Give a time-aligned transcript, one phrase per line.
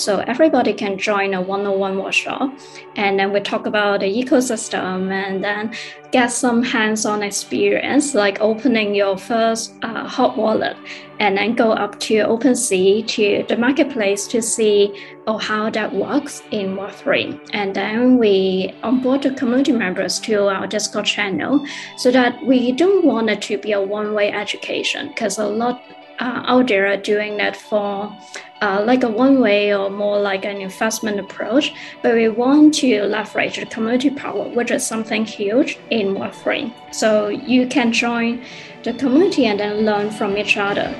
[0.00, 2.52] So everybody can join a one-on-one workshop,
[2.96, 5.74] and then we talk about the ecosystem, and then
[6.10, 10.76] get some hands-on experience, like opening your first uh, hot wallet,
[11.18, 14.90] and then go up to OpenSea to the marketplace to see
[15.26, 17.50] oh, how that works in Web3.
[17.52, 21.64] And then we onboard the community members to our Discord channel
[21.98, 25.82] so that we don't want it to be a one-way education because a lot
[26.20, 28.14] uh, out there are doing that for
[28.60, 31.72] uh, like a one way or more like an investment approach,
[32.02, 36.94] but we want to leverage the community power, which is something huge in Web3.
[36.94, 38.44] So you can join
[38.82, 40.94] the community and then learn from each other.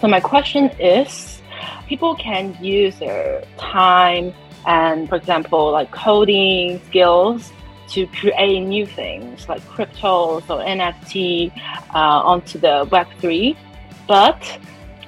[0.00, 1.42] So my question is,
[1.86, 4.32] people can use their time
[4.66, 7.52] and, for example, like coding skills
[7.91, 11.51] to create new things like cryptos or NFT
[11.93, 13.55] uh, onto the Web3.
[14.07, 14.59] But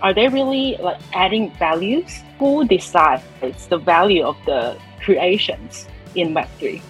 [0.02, 2.24] are they really like adding values?
[2.40, 3.24] Who decides
[3.68, 6.82] the value of the creations in Web3?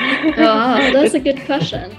[0.00, 1.96] oh, that's a good question.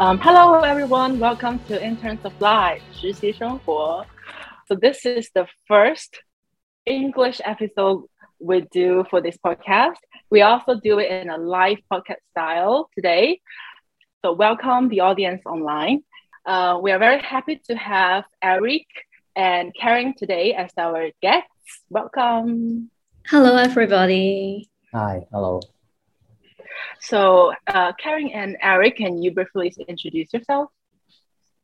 [0.00, 1.18] Um, hello, everyone.
[1.18, 4.04] Welcome to Interns of Life, 实习生活.
[4.67, 6.19] So this is the first
[6.87, 8.05] English episode
[8.39, 9.97] we do for this podcast.
[10.31, 13.41] We also do it in a live podcast style today.
[14.23, 16.01] So welcome the audience online.
[16.47, 18.87] Uh, we are very happy to have Eric
[19.35, 21.83] and Karin today as our guests.
[21.91, 22.89] Welcome.
[23.27, 24.71] Hello, everybody.
[24.95, 25.59] Hi, hello.
[27.01, 30.71] So, uh, Karin and Eric, can you briefly introduce yourself?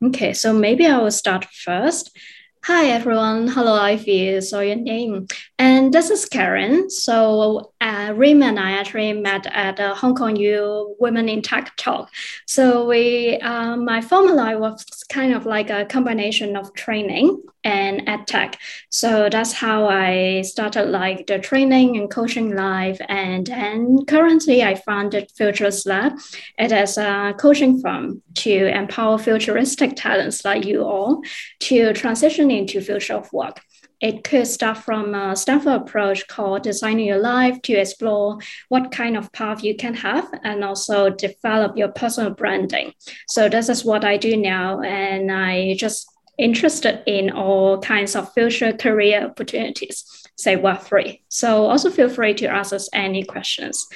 [0.03, 2.15] Okay, so maybe I will start first.
[2.65, 5.25] Hi everyone, hello Ivy, so your name.
[5.57, 6.91] And this is Karin.
[6.91, 12.09] So uh, Reem and I actually met at Hong Kong U Women in Tech talk.
[12.47, 18.01] So we, uh, my former life was kind of like a combination of training and
[18.07, 18.57] ed tech.
[18.89, 22.99] So that's how I started like the training and coaching life.
[23.07, 26.13] And then currently I founded Futurist Lab.
[26.57, 31.21] It is a coaching firm to empower futuristic talents like you all
[31.61, 33.61] to transition into future of work.
[34.01, 38.39] It could start from a Stanford approach called designing your life to explore
[38.69, 42.93] what kind of path you can have and also develop your personal branding.
[43.27, 44.81] So this is what I do now.
[44.81, 46.09] And I just
[46.39, 50.03] interested in all kinds of future career opportunities,
[50.35, 51.21] say Web3.
[51.29, 53.87] So also feel free to ask us any questions.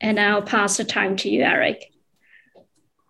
[0.00, 1.90] And I'll pass the time to you, Eric.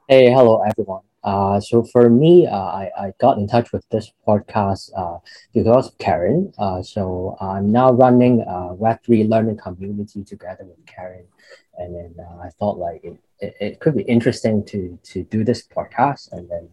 [0.08, 1.00] Hey, hello, everyone.
[1.24, 5.18] Uh, so for me, uh, I, I got in touch with this podcast uh,
[5.54, 6.52] because of Karin.
[6.58, 11.24] Uh, so I'm now running a Web3 learning community together with Karin.
[11.78, 15.44] And then uh, I thought like it, it, it, could be interesting to, to do
[15.44, 16.68] this podcast and then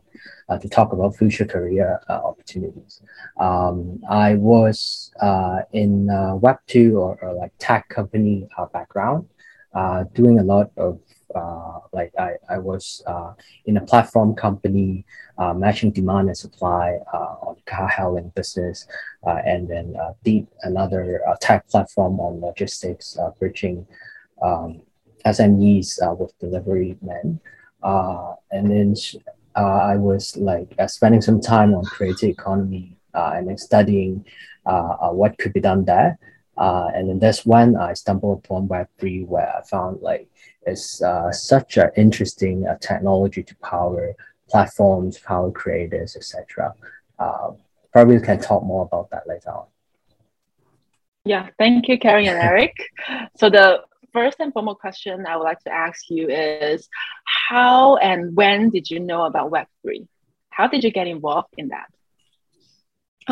[0.59, 3.01] to talk about future career opportunities.
[3.39, 5.11] Um, I was
[5.71, 9.27] in uh, Web2 or, or like tech company background,
[10.13, 10.99] doing a lot of
[11.35, 13.33] uh, like I, I was uh,
[13.65, 15.05] in a platform company
[15.37, 18.87] uh, matching demand and supply uh, on car hailing business,
[19.25, 23.85] uh, and then Deep, another tech platform on logistics, bridging
[24.41, 24.81] um,
[25.25, 27.39] SMEs with delivery men.
[27.83, 28.95] And then
[29.55, 34.25] I was like spending some time on creative economy and then studying
[34.63, 36.17] what could be done there.
[36.57, 40.29] And then that's when I stumbled upon Web3, where I found like
[40.65, 44.13] it's uh, such an interesting uh, technology to power
[44.49, 46.73] platforms, power creators, etc.
[47.17, 47.51] Uh,
[47.91, 49.65] probably can talk more about that later on.
[51.25, 52.75] Yeah, thank you, Karin and Eric.
[53.37, 53.81] so the
[54.13, 56.89] first and foremost question I would like to ask you is
[57.25, 60.07] how and when did you know about Web3?
[60.49, 61.87] How did you get involved in that?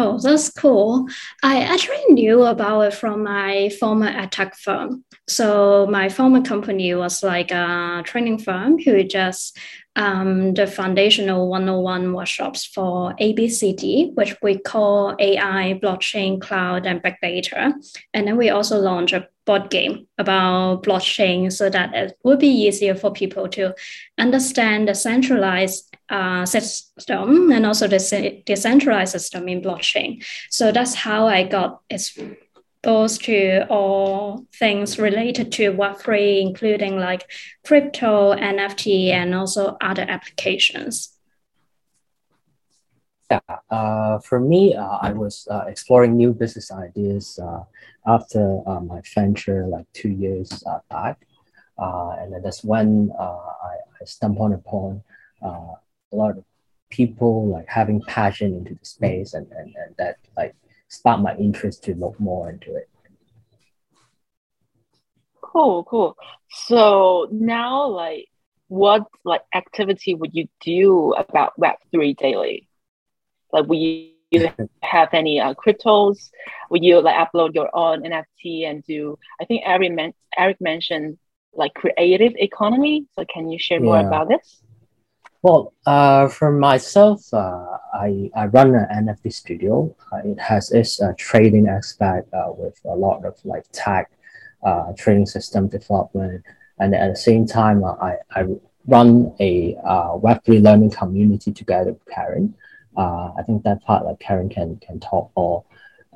[0.02, 1.10] Oh, that's cool.
[1.44, 5.04] I actually knew about it from my former tech firm.
[5.28, 9.58] So my former company was like a training firm who just
[9.98, 17.16] um, the foundational 101 workshops for ABCD, which we call AI, blockchain, cloud, and big
[17.22, 17.74] data.
[18.14, 22.66] And then we also launched a board game about blockchain so that it would be
[22.68, 23.74] easier for people to
[24.20, 30.24] understand the centralized uh, system and also the decentralized system in blockchain.
[30.52, 37.26] So that's how I got exposed to all things related to Web3, including like
[37.66, 41.19] crypto, NFT, and also other applications.
[43.32, 47.64] Yeah, uh, for me, uh, I was uh, exploring new business ideas uh,
[48.08, 51.28] after uh, my venture like two years uh, back.
[51.78, 55.04] and then that's when I, I stumbled upon
[55.44, 55.76] a
[56.12, 56.44] lot of
[56.90, 60.56] people like having passion into the space and, and, and that like
[60.88, 62.90] sparked my interest to look more into it.
[65.42, 66.18] Cool cool.
[66.50, 68.26] So now like
[68.70, 72.69] what like activity would you do about web3 daily
[73.52, 73.78] like will
[74.32, 74.50] you
[74.84, 76.30] have any uh, cryptos
[76.70, 81.18] will you like upload your own nft and do i think eric, men- eric mentioned
[81.54, 84.62] like creative economy so can you share more about this
[85.42, 89.96] well, uh, for myself, uh, I, I run an NFT studio.
[90.12, 94.12] Uh, it has its uh, trading aspect uh, with a lot of like tech,
[94.66, 96.44] uh, trading system development.
[96.80, 98.48] And at the same time, uh, I, I
[98.86, 102.54] run a uh, Web3 learning community together with Karin.
[103.00, 105.64] Uh, I think that part, like Karin can, can talk more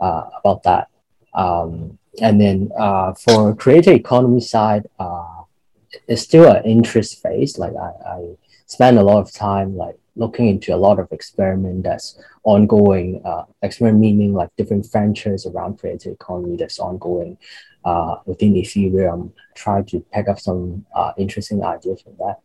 [0.01, 0.89] uh, about that.
[1.33, 5.43] Um, and then uh, for creator economy side, uh,
[6.07, 7.57] it's still an interest phase.
[7.57, 8.35] Like I, I
[8.65, 13.45] spend a lot of time like looking into a lot of experiment that's ongoing uh,
[13.61, 17.37] experiment meaning like different ventures around creative economy that's ongoing
[17.85, 22.39] uh, within ethereum try to pick up some uh, interesting ideas from that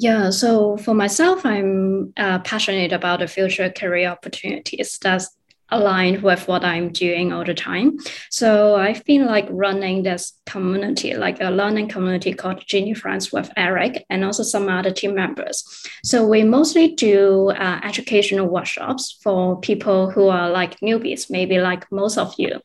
[0.00, 5.36] yeah so for myself i'm uh, passionate about the future career opportunities that's
[5.70, 7.98] aligned with what I'm doing all the time.
[8.28, 13.50] So I've been like running this community, like a learning community called Genie Friends with
[13.56, 15.64] Eric and also some other team members.
[16.04, 21.90] So we mostly do uh, educational workshops for people who are like newbies, maybe like
[21.92, 22.60] most of you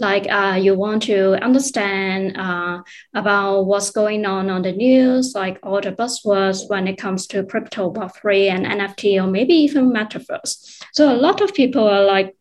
[0.00, 2.82] like uh, you want to understand uh,
[3.14, 7.44] about what's going on on the news, like all the buzzwords when it comes to
[7.44, 10.82] crypto, Web3, and NFT, or maybe even metaverse.
[10.92, 12.34] So a lot of people are like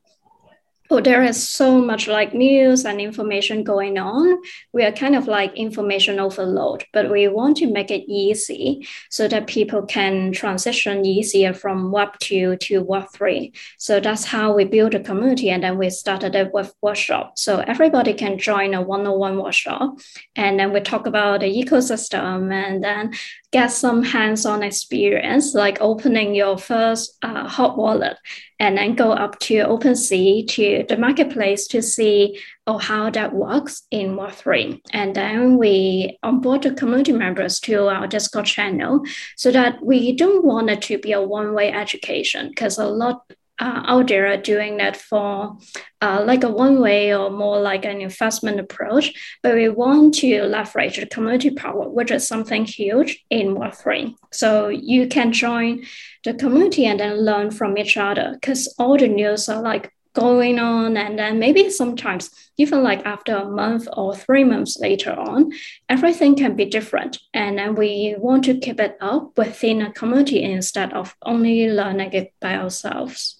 [0.92, 4.42] oh, there is so much like news and information going on.
[4.74, 9.28] We are kind of like information overload, but we want to make it easy so
[9.28, 13.54] that people can transition easier from Web 2 to Web 3.
[13.78, 15.52] So that's how we build a community.
[15.52, 17.38] And then we started it with workshop.
[17.38, 20.00] So everybody can join a one-on-one workshop.
[20.36, 23.14] And then we talk about the ecosystem and then
[23.52, 28.18] get some hands-on experience, like opening your first uh, hot wallet
[28.60, 33.84] and then go up to OpenSea to the marketplace to see oh, how that works
[33.90, 34.82] in Web3.
[34.94, 39.02] And then we onboard the community members to our Discord channel
[39.36, 43.24] so that we don't want it to be a one-way education because a lot
[43.60, 45.58] uh, out there are doing that for
[46.02, 49.14] uh, like a one way or more like an investment approach,
[49.44, 54.16] but we want to leverage the community power, which is something huge in Web3.
[54.32, 55.84] So you can join
[56.24, 60.58] the community and then learn from each other because all the news are like going
[60.60, 65.52] on and then maybe sometimes even like after a month or three months later on
[65.88, 70.42] everything can be different and then we want to keep it up within a community
[70.42, 73.39] instead of only learning it by ourselves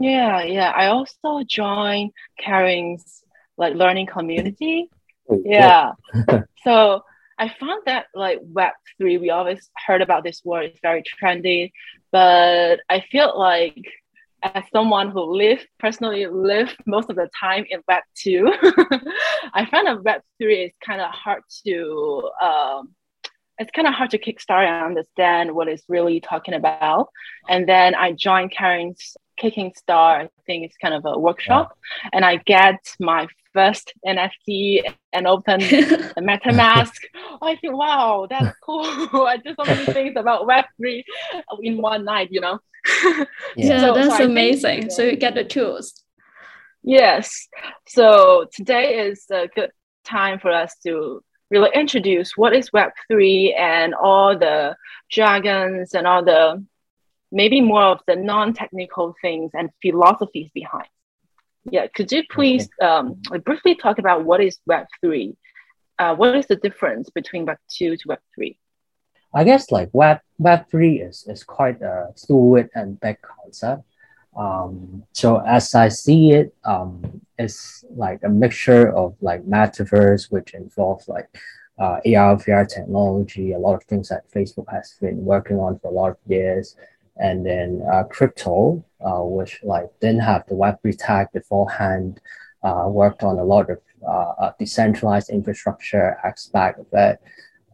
[0.00, 0.70] yeah, yeah.
[0.70, 2.12] I also joined
[2.42, 3.22] Karin's
[3.58, 4.88] like learning community.
[5.28, 5.92] Oh, yeah.
[6.64, 7.02] so
[7.38, 10.64] I found that like Web three, we always heard about this word.
[10.64, 11.70] It's very trendy,
[12.10, 13.84] but I feel like
[14.42, 18.50] as someone who lived personally lived most of the time in Web two,
[19.52, 22.94] I find that Web three is kind of hard to um,
[23.58, 27.08] it's kind of hard to kickstart and understand what it's really talking about.
[27.46, 31.76] And then I joined Karin's Kicking Star, I think it's kind of a workshop,
[32.12, 34.82] and I get my first NFT
[35.12, 36.92] and open the MetaMask.
[37.42, 38.84] I think, wow, that's cool.
[39.26, 41.02] I did so many things about Web3
[41.62, 42.58] in one night, you know?
[43.56, 44.80] yeah, so, that's so amazing.
[44.80, 46.02] Think, so you get the tools.
[46.82, 47.48] Yes.
[47.86, 49.70] So today is a good
[50.04, 54.76] time for us to really introduce what is Web3 and all the
[55.10, 56.64] jargons and all the
[57.32, 60.88] maybe more of the non-technical things and philosophies behind.
[61.70, 65.36] Yeah, could you please um, briefly talk about what is Web three?
[65.98, 68.58] Uh, what is the difference between Web two to Web three?
[69.34, 73.82] I guess like Web Web three is is quite a fluid and big concept.
[74.36, 80.54] Um, so as I see it, um, it's like a mixture of like metaverse, which
[80.54, 81.28] involves like
[81.78, 85.88] uh, AR, VR technology, a lot of things that Facebook has been working on for
[85.88, 86.76] a lot of years,
[87.20, 92.20] and then uh, crypto, uh, which like didn't have the Web3 tag beforehand,
[92.62, 97.20] uh, worked on a lot of uh, uh, decentralized infrastructure aspect of it.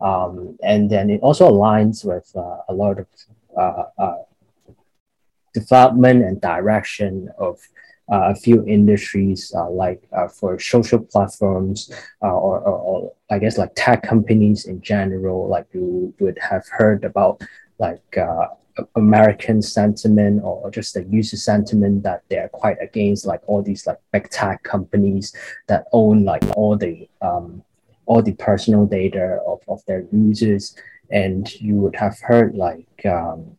[0.00, 4.26] Um, and then it also aligns with uh, a lot of
[5.55, 7.61] development and direction of
[8.09, 14.67] a few industries like for social platforms or, or, or, I guess like tech companies
[14.67, 17.43] in general, like you would have heard about
[17.79, 18.47] like uh,
[18.95, 23.99] American sentiment or just the user sentiment that they're quite against like all these like
[24.12, 25.35] big tech companies
[25.66, 27.62] that own like all the um,
[28.06, 30.76] all the personal data of, of their users.
[31.11, 33.56] And you would have heard like um,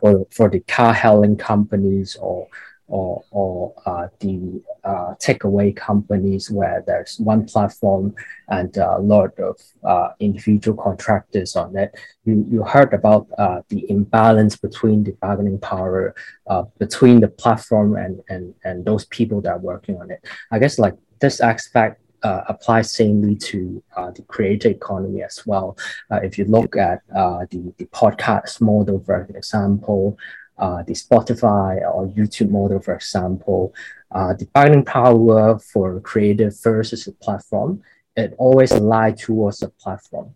[0.00, 2.48] for, for the car hailing companies or
[2.88, 8.14] or, or uh, the uh, takeaway companies where there's one platform
[8.48, 11.94] and a lot of uh, individual contractors on it.
[12.24, 16.14] You, you heard about uh, the imbalance between the bargaining power
[16.46, 20.24] uh, between the platform and, and, and those people that are working on it.
[20.50, 25.76] I guess like this aspect uh, applies samely to uh, the creator economy as well.
[26.10, 30.18] Uh, if you look at uh, the, the podcast model, for example,
[30.58, 33.74] uh, the Spotify or YouTube model, for example,
[34.10, 37.82] uh, the bargaining power for creative versus platform,
[38.16, 40.34] it always lie towards the platform.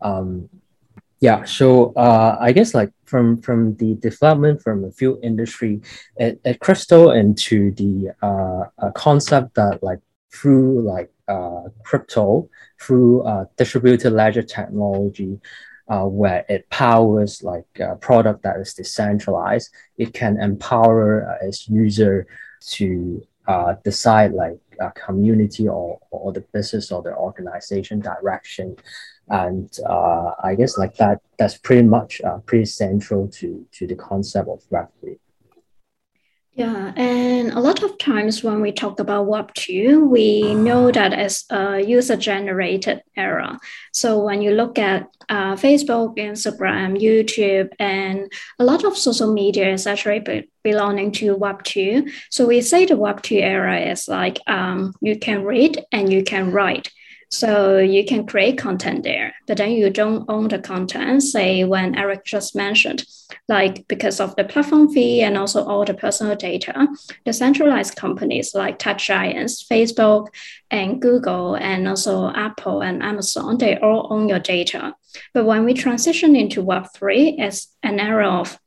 [0.00, 0.48] Um,
[1.20, 5.82] yeah, so uh, I guess like from from the development from the field industry,
[6.16, 10.00] it, it crystal into the uh, concept that like
[10.32, 12.48] through like uh, crypto,
[12.80, 15.38] through uh, distributed ledger technology,
[15.90, 19.70] uh, where it powers like a product that is decentralized.
[19.98, 22.28] It can empower uh, its user
[22.76, 28.76] to uh, decide like a community or, or the business or the organization direction.
[29.28, 33.96] And uh, I guess like that, that's pretty much uh, pretty central to, to the
[33.96, 35.18] concept of Web3.
[36.60, 41.46] Yeah, and a lot of times when we talk about Web2, we know that as
[41.48, 43.58] a user generated era.
[43.94, 49.72] So when you look at uh, Facebook, Instagram, YouTube, and a lot of social media
[49.72, 52.10] is actually be- belonging to Web2.
[52.28, 56.52] So we say the Web2 era is like um, you can read and you can
[56.52, 56.90] write.
[57.32, 61.22] So you can create content there, but then you don't own the content.
[61.22, 63.04] Say when Eric just mentioned,
[63.48, 66.88] like because of the platform fee and also all the personal data,
[67.24, 70.26] the centralized companies like tech giants, Facebook
[70.72, 74.94] and Google, and also Apple and Amazon, they all own your data.
[75.32, 78.58] But when we transition into Web3 it's an era of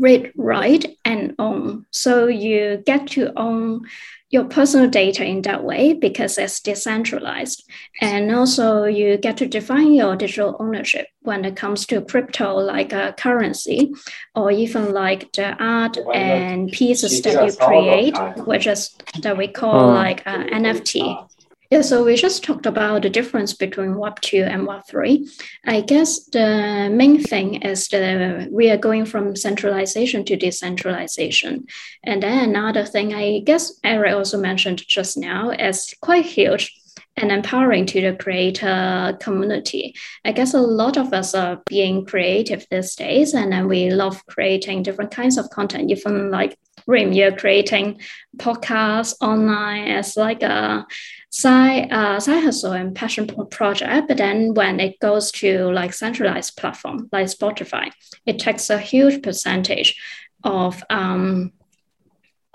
[0.00, 3.82] read, write, and own, so you get to own
[4.30, 7.68] your personal data in that way because it's decentralized.
[8.00, 12.92] And also you get to define your digital ownership when it comes to crypto, like
[12.92, 13.92] a currency,
[14.36, 18.16] or even like the art and pieces that you create,
[18.46, 19.92] which is that we call oh.
[19.92, 21.28] like uh, a NFT.
[21.70, 25.24] Yeah, so we just talked about the difference between Web 2 and Web 3.
[25.66, 31.66] I guess the main thing is that we are going from centralization to decentralization.
[32.02, 36.76] And then another thing, I guess Eric also mentioned just now, is quite huge
[37.16, 39.94] and empowering to the creator community.
[40.24, 44.26] I guess a lot of us are being creative these days, and then we love
[44.26, 46.58] creating different kinds of content, even like
[46.90, 48.00] Reem, you're creating
[48.36, 50.86] podcasts online as like a
[51.30, 54.08] side uh, side hustle and passion project.
[54.08, 57.90] But then when it goes to like centralized platform like Spotify,
[58.26, 59.96] it takes a huge percentage
[60.42, 61.52] of um,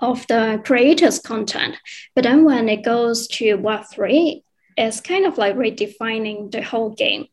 [0.00, 1.76] of the creators' content.
[2.14, 4.42] But then when it goes to Web3,
[4.76, 7.26] it's kind of like redefining the whole game.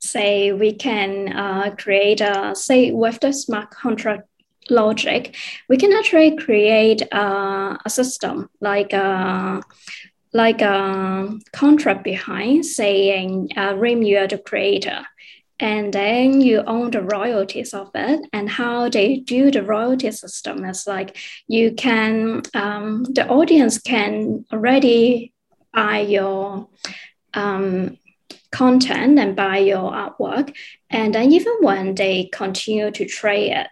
[0.00, 4.29] Say we can uh, create a, say with the smart contract
[4.70, 5.36] logic,
[5.68, 9.60] we can actually create uh, a system like a, uh,
[10.32, 15.04] like a contract behind saying, uh, Reem, you are the creator.
[15.58, 18.26] And then you own the royalties of it.
[18.32, 24.46] And how they do the royalty system is like you can, um, the audience can
[24.52, 25.34] already
[25.74, 26.68] buy your
[27.34, 27.98] um,
[28.50, 30.54] content and buy your artwork.
[30.88, 33.66] And then even when they continue to trade it,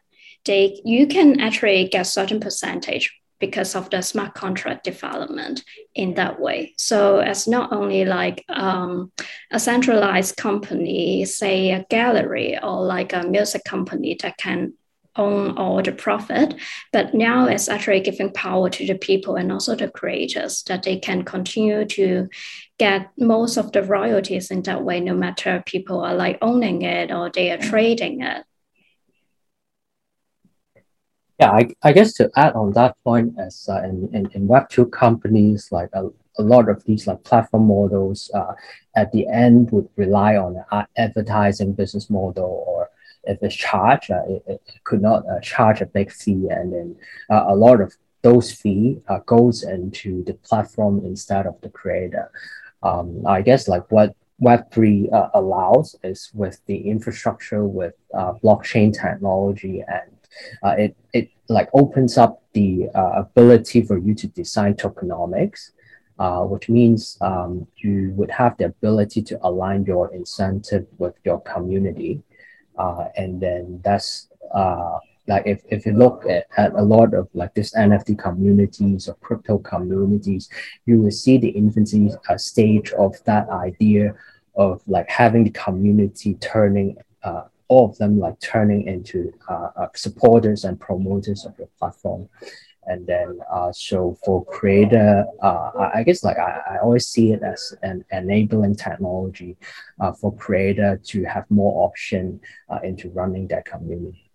[0.45, 5.62] they you can actually get certain percentage because of the smart contract development
[5.95, 6.75] in that way.
[6.76, 9.12] So it's not only like um,
[9.52, 14.73] a centralized company, say a gallery or like a music company that can
[15.18, 16.54] own all the profit,
[16.92, 20.97] but now it's actually giving power to the people and also the creators that they
[20.97, 22.28] can continue to
[22.78, 27.11] get most of the royalties in that way, no matter people are like owning it
[27.11, 28.45] or they are trading it.
[31.38, 34.90] Yeah, I, I guess to add on that point, as uh, in, in, in Web2
[34.90, 38.54] companies, like a, a lot of these like platform models uh,
[38.97, 42.90] at the end would rely on an advertising business model or
[43.25, 46.49] if it's charged, uh, it, it could not uh, charge a big fee.
[46.50, 46.97] And then
[47.30, 52.30] uh, a lot of those fee uh, goes into the platform instead of the creator.
[52.83, 58.92] Um, I guess like what Web3 uh, allows is with the infrastructure, with uh, blockchain
[58.92, 60.11] technology, and
[60.62, 65.71] uh, it, it like opens up the uh, ability for you to design tokenomics,
[66.18, 71.40] uh, which means um, you would have the ability to align your incentive with your
[71.42, 72.23] community.
[72.78, 74.28] Uh, and then that's
[75.28, 79.14] like if, if you look at, at a lot of like this NFT communities or
[79.16, 80.49] crypto communities,
[80.87, 84.14] you will see the infancy uh, stage of that idea
[84.57, 89.88] of like having the community turning uh, all of them like turning into uh, uh,
[89.94, 92.28] supporters and promoters of your platform.
[92.87, 97.42] And then uh, so for creator uh, I, guess like I, I always see it
[97.42, 99.58] as an enabling technology
[100.00, 104.27] uh, for creator to have more option uh, into running their community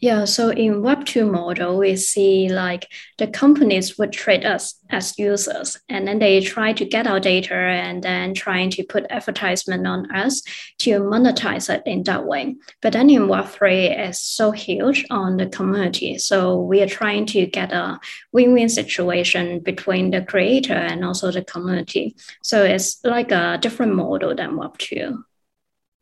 [0.00, 2.88] yeah, so in Web2 model, we see like
[3.18, 7.54] the companies would treat us as users and then they try to get our data
[7.54, 10.42] and then trying to put advertisement on us
[10.78, 12.54] to monetize it in that way.
[12.80, 16.16] But then in Web3, it's so huge on the community.
[16.18, 17.98] So we are trying to get a
[18.30, 22.14] win-win situation between the creator and also the community.
[22.44, 25.24] So it's like a different model than Web2.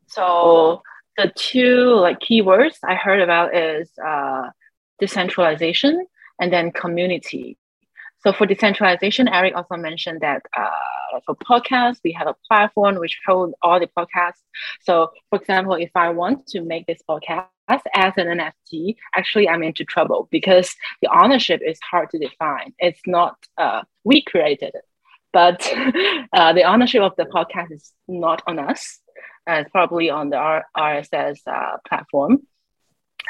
[0.08, 0.82] So
[1.16, 4.50] the two like keywords I heard about is uh,
[4.98, 6.06] decentralization
[6.40, 7.58] and then community.
[8.18, 13.18] So for decentralization, Eric also mentioned that uh, for podcasts, we have a platform which
[13.26, 14.42] holds all the podcasts.
[14.82, 19.62] So for example, if I want to make this podcast as an NFT, actually I'm
[19.62, 22.74] into trouble because the ownership is hard to define.
[22.78, 24.84] It's not uh, we created it,
[25.32, 25.70] but
[26.32, 29.00] uh, the ownership of the podcast is not on us
[29.46, 32.46] and probably on the R- RSS uh, platform.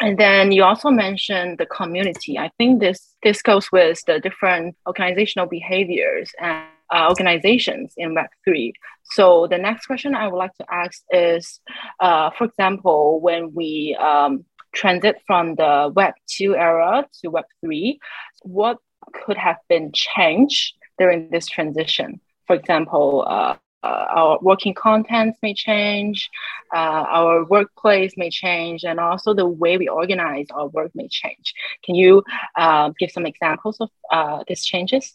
[0.00, 2.38] And then you also mentioned the community.
[2.38, 8.72] I think this this goes with the different organizational behaviors and uh, organizations in Web3.
[9.04, 11.60] So the next question I would like to ask is,
[12.00, 17.98] uh, for example, when we um, transit from the Web2 era to Web3,
[18.42, 18.78] what
[19.12, 22.20] could have been changed during this transition?
[22.46, 26.30] For example, uh, our working contents may change,
[26.74, 31.54] uh, our workplace may change, and also the way we organize our work may change.
[31.84, 32.22] Can you
[32.56, 35.12] uh, give some examples of uh, these changes?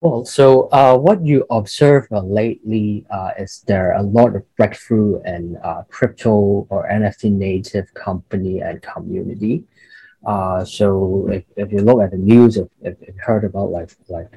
[0.00, 3.06] Well, so uh, what you observe uh, lately
[3.38, 9.64] is there are a lot of breakthrough in crypto or NFT native company and community.
[10.66, 14.32] so if, if you look at the news, if, if you heard about like like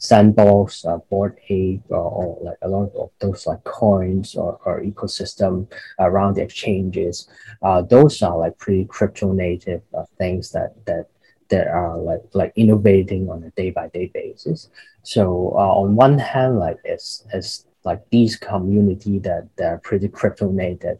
[0.00, 4.80] sandbox, uh, Bored Ape, or, or, like a lot of those like coins or, or
[4.82, 7.28] ecosystem around the exchanges.
[7.62, 11.06] Uh, those are like pretty crypto native uh, things that that
[11.50, 14.70] that are like like innovating on a day by day basis.
[15.02, 20.50] So uh, on one hand, like it's it's like these community that they're pretty crypto
[20.50, 20.98] native,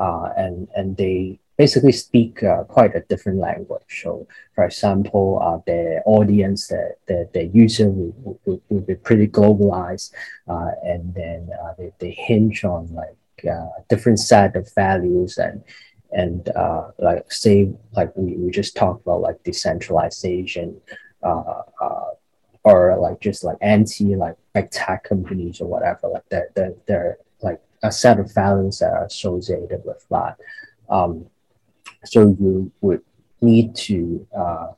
[0.00, 3.90] uh, and and they basically speak uh, quite a different language.
[4.02, 5.58] So, for example, uh,
[6.18, 10.10] audience, the, the, the user will, will, will be pretty globalized,
[10.48, 15.32] uh, and then uh, they, they hinge on like a uh, different set of values
[15.46, 15.62] and
[16.22, 17.56] and uh, like say
[17.98, 20.68] like we, we just talked about like decentralization
[22.70, 27.16] or like just like anti like big tech companies or whatever like they're, they're, they're
[27.42, 30.36] like a set of values that are associated with that
[30.90, 31.24] um,
[32.04, 33.02] so you would
[33.40, 34.68] need to uh,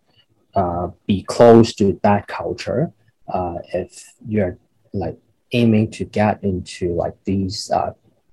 [0.54, 2.92] uh, be close to that culture
[3.32, 4.58] uh, if you're
[4.92, 5.16] like
[5.52, 7.92] aiming to get into like these uh,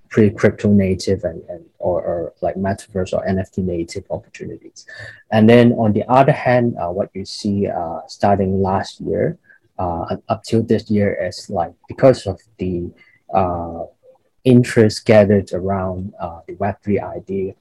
[0.09, 4.85] pre crypto native and, and or, or like metaverse or NFT native opportunities.
[5.31, 9.37] And then on the other hand, uh, what you see uh, starting last year
[9.77, 12.91] up till this year is like because of the
[14.43, 16.11] interest gathered around
[16.47, 17.53] the Web3 idea,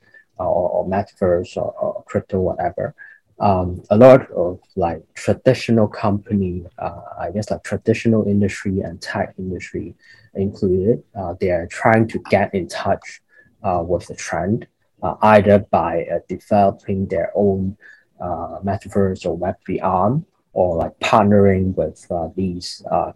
[0.44, 2.94] or, or metaverse or, or crypto, whatever.
[3.40, 9.34] Um, a lot of like traditional company, uh, I guess like traditional industry and tech
[9.38, 9.94] industry
[10.34, 13.20] included, uh, they are trying to get in touch
[13.62, 14.66] uh, with the trend,
[15.02, 17.76] uh, either by uh, developing their own
[18.20, 23.12] uh, metaverse or Web3 arm, or like partnering with these uh,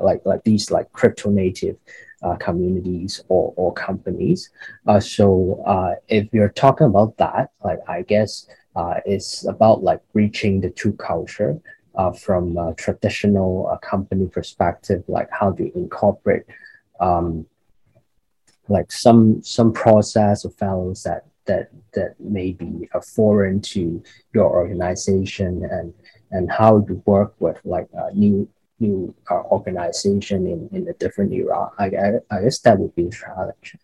[0.00, 1.76] like like these like crypto native
[2.22, 4.50] uh, communities or, or companies.
[4.86, 10.00] Uh, so uh, if you're talking about that, like I guess uh, it's about like
[10.14, 11.60] reaching the two culture
[11.94, 16.44] uh, from a traditional uh, company perspective, like how to incorporate
[17.00, 17.46] um,
[18.68, 24.48] like some some process or values that that that may be a foreign to your
[24.48, 25.92] organization and
[26.30, 28.48] and how to work with like a new
[28.82, 31.70] new uh, organization in, in a different era.
[31.78, 33.76] I, I, I guess that would be a challenge.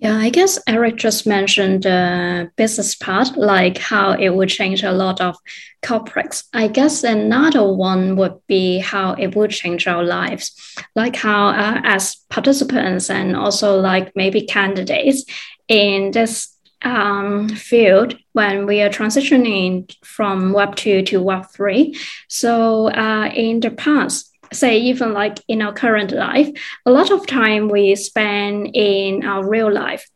[0.00, 4.92] Yeah, I guess Eric just mentioned the business part, like how it would change a
[4.92, 5.36] lot of
[5.82, 6.44] corporates.
[6.54, 10.52] I guess another one would be how it would change our lives,
[10.96, 15.26] like how uh, as participants and also like maybe candidates
[15.68, 16.49] in this
[16.82, 21.96] um, field when we are transitioning from Web 2 to Web 3.
[22.28, 26.48] So uh, in the past, say even like in our current life
[26.84, 30.08] a lot of time we spend in our real life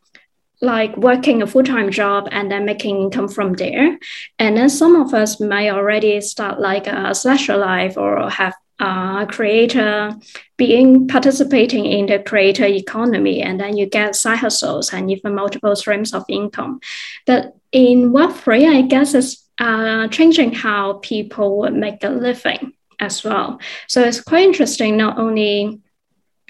[0.60, 3.98] like working a full-time job and then making income from there
[4.38, 9.26] and then some of us may already start like a slasher life or have a
[9.30, 10.16] creator
[10.56, 15.76] being participating in the creator economy and then you get side hustles and even multiple
[15.76, 16.80] streams of income
[17.24, 23.24] but in web3 i guess it's uh, changing how people would make a living as
[23.24, 23.60] well.
[23.88, 24.96] So it's quite interesting.
[24.96, 25.80] Not only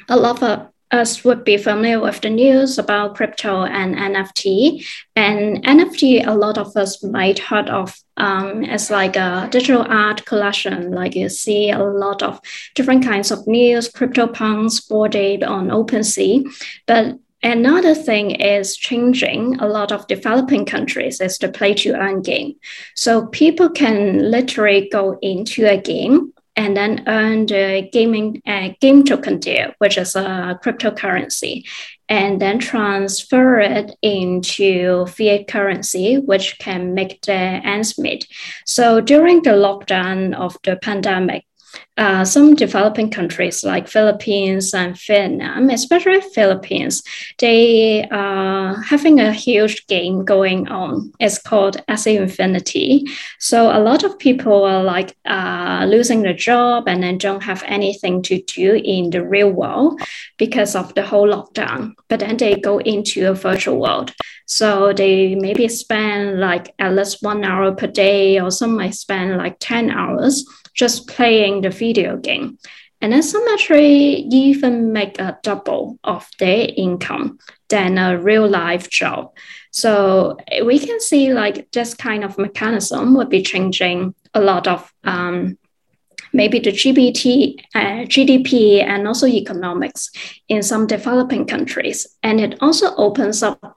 [0.08, 5.64] a lot of us would be familiar with the news about crypto and NFT, and
[5.64, 10.92] NFT, a lot of us might heard of um, as like a digital art collection.
[10.92, 12.40] Like you see a lot of
[12.74, 16.44] different kinds of news, CryptoPunks, Bored Ape on OpenSea,
[16.86, 22.22] but Another thing is changing a lot of developing countries is the play to earn
[22.22, 22.54] game.
[22.94, 29.04] So people can literally go into a game and then earn the gaming uh, game
[29.04, 31.64] token deal, which is a cryptocurrency,
[32.08, 38.26] and then transfer it into fiat currency, which can make the ends meet.
[38.66, 41.44] So during the lockdown of the pandemic,
[41.96, 47.04] uh, some developing countries like Philippines and Vietnam, especially Philippines,
[47.38, 51.12] they are having a huge game going on.
[51.20, 53.06] It's called Axie Infinity.
[53.38, 57.62] So a lot of people are like uh, losing their job and then don't have
[57.66, 60.00] anything to do in the real world
[60.36, 61.92] because of the whole lockdown.
[62.08, 64.12] But then they go into a virtual world.
[64.46, 69.36] So they maybe spend like at least one hour per day, or some might spend
[69.36, 72.58] like 10 hours just playing the video game.
[73.00, 78.88] And then some actually even make a double of their income than a real life
[78.88, 79.36] job.
[79.72, 84.90] So we can see like this kind of mechanism would be changing a lot of
[85.04, 85.58] um,
[86.32, 90.10] maybe the GBT, uh, GDP and also economics
[90.48, 92.06] in some developing countries.
[92.22, 93.76] And it also opens up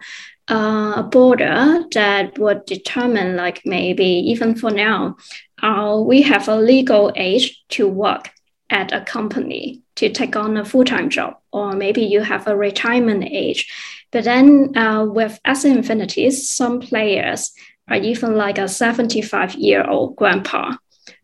[0.49, 5.17] uh, a border that would determine like maybe even for now
[5.61, 8.31] uh, we have a legal age to work
[8.69, 13.23] at a company to take on a full-time job or maybe you have a retirement
[13.23, 13.71] age.
[14.11, 17.51] But then uh, with Axie Infinities some players
[17.89, 20.75] are even like a 75 year old grandpa.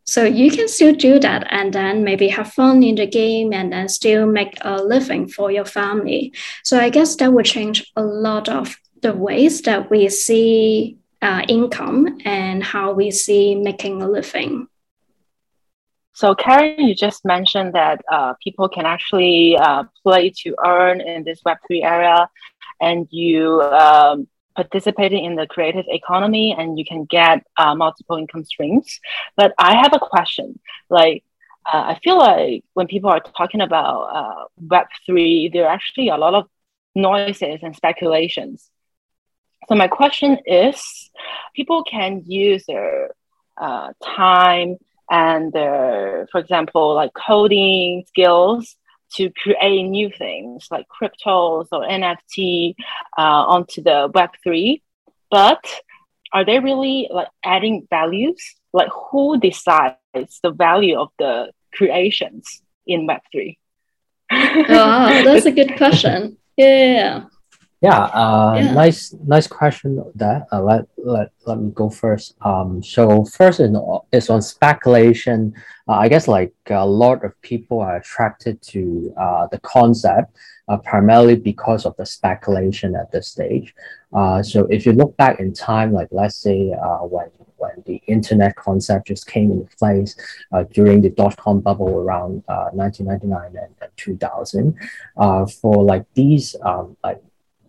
[0.06, 3.72] So you can still do that and then maybe have fun in the game and
[3.72, 6.34] then still make a living for your family.
[6.64, 11.42] So i guess that would change a lot of the ways that we see uh,
[11.48, 14.68] income and how we see making a living.
[16.16, 21.24] So, Karin, you just mentioned that uh, people can actually uh, play to earn in
[21.24, 22.30] this Web3 area,
[22.80, 28.44] and you um, participating in the creative economy and you can get uh, multiple income
[28.44, 29.00] streams.
[29.36, 30.60] But I have a question.
[30.90, 31.24] Like,
[31.66, 36.18] uh, I feel like when people are talking about uh, Web3, there are actually a
[36.18, 36.48] lot of
[36.94, 38.70] noises and speculations.
[39.68, 41.10] So my question is,
[41.56, 43.12] people can use their
[43.60, 44.78] uh, time
[45.10, 48.76] and their, for example, like coding skills
[49.16, 52.76] to create new things like cryptos or NFT
[53.18, 54.82] uh, onto the Web3.
[55.30, 55.64] But
[56.32, 58.44] are they really like adding values?
[58.74, 63.58] Like who decides the value of the creations in Web3?
[64.32, 66.38] oh, that's a good question.
[66.58, 67.26] Yeah.
[67.84, 68.74] Yeah, uh, yeah.
[68.74, 70.02] nice, nice question.
[70.16, 72.36] That uh, let let let me go first.
[72.40, 73.76] Um, so first is
[74.14, 75.54] is on speculation.
[75.90, 80.34] Uh, I guess like a lot of people are attracted to uh, the concept
[80.70, 83.76] uh, primarily because of the speculation at this stage.
[84.14, 88.02] Uh, so if you look back in time, like let's say uh, when when the
[88.08, 90.16] internet concept just came into place
[90.54, 94.74] uh, during the dot com bubble around uh, 1999 and, and 2000,
[95.18, 97.22] uh, for like these um, like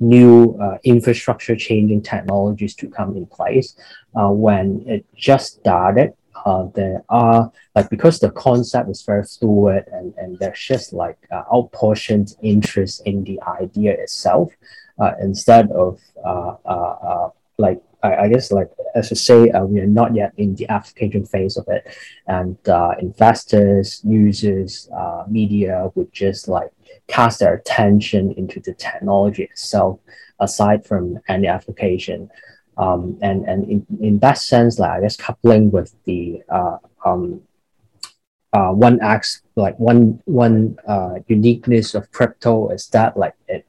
[0.05, 3.77] new uh, infrastructure changing technologies to come in place.
[4.15, 6.13] Uh, when it just started,
[6.45, 11.17] uh, there are like because the concept is very fluid and, and there's just like
[11.31, 14.53] uh, outportioned interest in the idea itself
[14.99, 19.87] uh, instead of uh, uh, like I, I, guess like as I say we are
[19.87, 21.87] not yet in the application phase of it
[22.27, 22.59] and
[23.01, 24.89] investors users
[25.29, 26.71] media would just like
[27.09, 30.01] cast their attention into the technology itself
[30.41, 32.31] aside from any application.
[32.77, 37.43] Um, and and in, in that sense, like I guess coupling with the uh, um,
[38.53, 43.67] uh, one acts like one one uh, uniqueness of crypto is that like it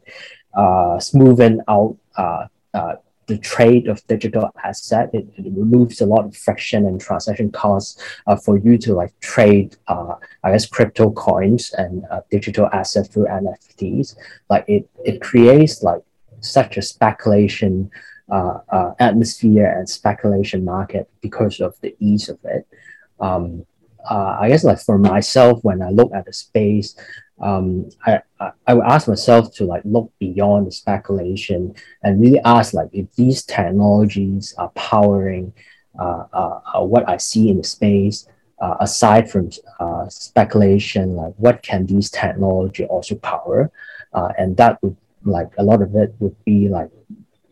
[0.56, 2.96] uh, smoothing out uh, uh,
[3.28, 5.10] the trade of digital asset.
[5.14, 9.18] It, it, removes a lot of friction and transaction costs uh, for you to like
[9.20, 14.16] trade, uh, I guess, crypto coins and uh, digital assets through NFTs.
[14.50, 16.02] Like it, it creates like
[16.42, 17.90] such a speculation
[18.30, 22.68] uh, uh, atmosphere and speculation market because of the ease of it.
[23.20, 23.66] Um,
[24.10, 26.96] uh, I guess like for myself, when I look at the space,
[27.42, 32.40] um, I, I, I would ask myself to like look beyond the speculation and really
[32.46, 35.54] ask like if these technologies are powering
[36.00, 38.28] uh, uh, uh what I see in the space,
[38.62, 43.72] uh, aside from uh, speculation, like what can these technology also power?
[44.14, 46.90] Uh, and that would like a lot of it would be like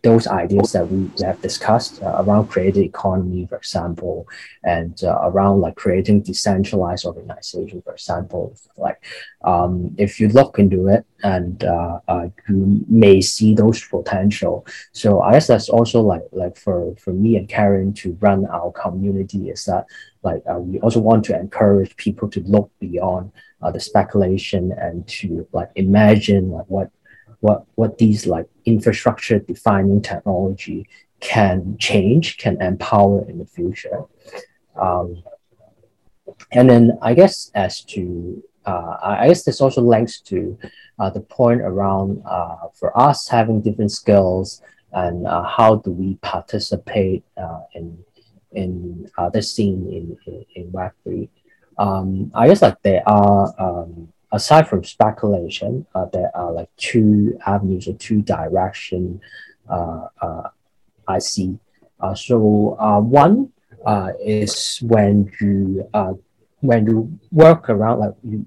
[0.04, 4.28] those ideas that we have discussed uh, around creative economy, for example,
[4.66, 9.02] and uh, around like creating decentralized organization, for example, like
[9.46, 14.68] um, if you look into it and uh, uh, you may see those potential.
[14.92, 18.74] So I guess that's also like like for for me and Karin to run our
[18.74, 19.86] community is that
[20.22, 25.08] like uh, we also want to encourage people to look beyond uh, the speculation and
[25.08, 26.92] to like imagine like what
[27.43, 30.88] what what these like infrastructure defining technology
[31.19, 33.99] can change, can empower in the future.
[34.79, 35.21] Um,
[36.53, 40.58] and then I guess as to uh, I guess this also links to
[40.99, 44.62] uh, the point around uh, for us having different skills
[44.93, 47.97] and uh, how do we participate uh, in
[48.53, 51.27] in uh, the scene in in, in Web3.
[51.77, 57.39] Um, I guess like there are um, aside from speculation, uh, there are like two
[57.46, 59.22] avenues or two direction
[59.69, 60.50] uh, uh,
[61.08, 61.58] I see.
[62.00, 63.52] Uh, so uh, one
[63.86, 65.88] uh, is when you
[66.60, 68.46] when you work around like you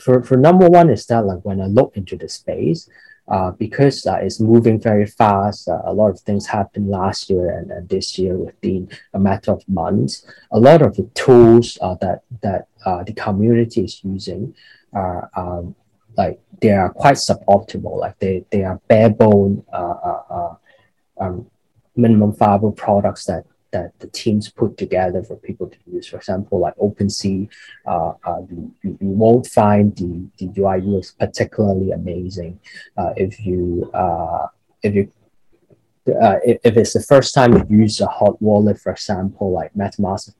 [0.00, 2.88] for, for number one is that like when I look into the space,
[3.30, 5.68] uh, because uh, it's moving very fast.
[5.68, 9.52] Uh, a lot of things happened last year and, and this year within a matter
[9.52, 10.24] of months.
[10.50, 14.54] A lot of the tools uh, that that uh, the community is using
[14.94, 15.74] are um,
[16.16, 17.98] like they are quite suboptimal.
[17.98, 19.62] Like they they are bare bone
[21.20, 21.50] um,
[21.96, 26.06] minimum viable products that that the teams put together for people to use.
[26.06, 27.48] For example, like OpenSea,
[27.86, 32.60] uh, uh, you, you, won't find the, the UI UX particularly amazing.
[32.96, 34.46] Uh, if you uh,
[34.82, 35.12] if you
[36.22, 39.72] uh, if, if it's the first time you use a hot wallet, for example, like
[39.74, 40.32] MetaMask,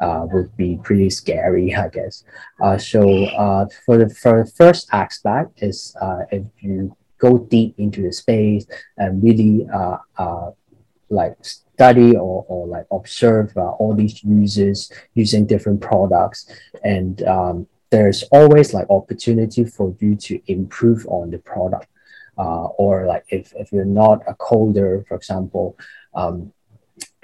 [0.00, 2.24] uh, would be pretty scary, I guess.
[2.60, 7.74] Uh, so uh, for the for the first aspect is uh, if you go deep
[7.78, 8.66] into the space
[8.98, 10.50] and really uh, uh,
[11.08, 11.36] like
[11.76, 16.40] study or, or like observe uh, all these users using different products.
[16.82, 21.88] And um, there's always like opportunity for you to improve on the product.
[22.38, 25.74] Uh, or like if, if you're not a coder for example
[26.14, 26.52] um,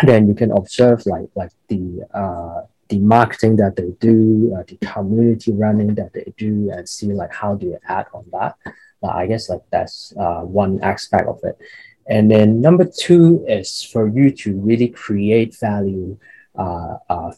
[0.02, 1.82] then you can observe like like the
[2.14, 7.12] uh, the marketing that they do uh, the community running that they do and see
[7.12, 8.56] like how do you add on that.
[9.04, 11.58] I guess like that's uh, one aspect of it
[12.06, 16.18] and then number two is for you to really create value
[16.58, 17.32] uh, uh,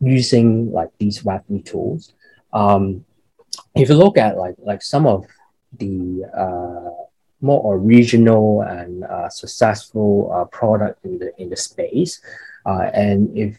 [0.00, 2.12] using like these Web3 tools.
[2.52, 3.04] Um,
[3.74, 5.26] if you look at like like some of
[5.78, 7.04] the uh,
[7.40, 12.20] more original and uh, successful uh, product in the in the space,
[12.66, 13.58] uh, and if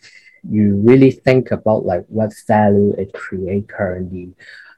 [0.49, 4.33] you really think about like what value it create currently,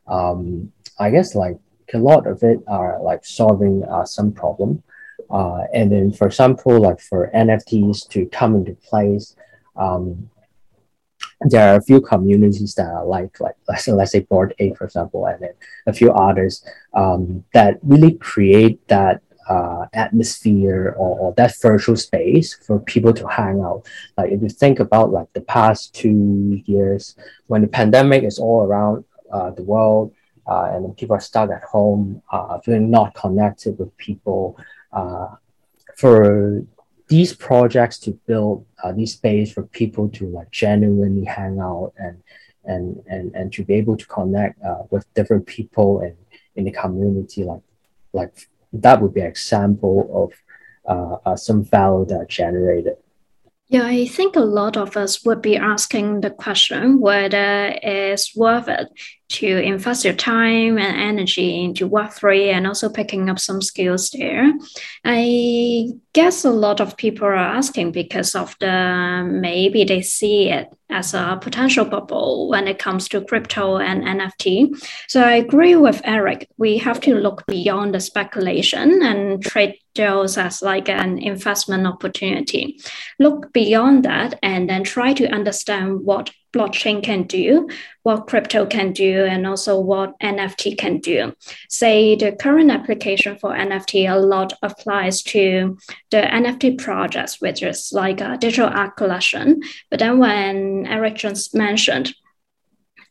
[0.08, 1.58] um, I guess like
[1.94, 4.84] a lot of it are like solving uh, some problem.
[5.34, 9.36] Uh, and then, for example, like for NFTs to come into place,
[9.76, 10.30] um,
[11.42, 14.86] there are a few communities that are like, like let's, let's say Bored Ape, for
[14.86, 15.54] example, and then
[15.88, 22.54] a few others um, that really create that uh, atmosphere or, or, that virtual space
[22.54, 23.84] for people to hang out.
[24.18, 27.16] Like if you think about like the past two years,
[27.48, 30.14] when the pandemic is all around uh, the world,
[30.48, 34.58] uh, and people are stuck at home, uh, feeling not connected with people,
[35.96, 36.64] for
[37.08, 42.22] these projects to build uh, these space for people to like genuinely hang out and
[42.66, 46.16] and and and to be able to connect uh, with different people and
[46.56, 47.62] in the community like
[48.14, 50.30] like that would be an example of
[50.90, 52.98] uh, uh, some value that generated
[53.68, 58.68] yeah, I think a lot of us would be asking the question whether it's worth
[58.68, 58.88] it
[59.30, 64.54] to invest your time and energy into Web3 and also picking up some skills there.
[65.06, 70.68] I guess a lot of people are asking because of the maybe they see it
[70.94, 74.70] as a potential bubble when it comes to crypto and NFT.
[75.08, 76.48] So I agree with Eric.
[76.58, 82.80] We have to look beyond the speculation and trade those as like an investment opportunity.
[83.20, 87.68] Look beyond that and then try to understand what blockchain can do,
[88.04, 91.34] what crypto can do, and also what NFT can do.
[91.70, 95.78] Say the current application for NFT a lot applies to
[96.12, 99.62] the NFT projects, which is like a digital art collection.
[99.90, 102.14] But then when Eric just mentioned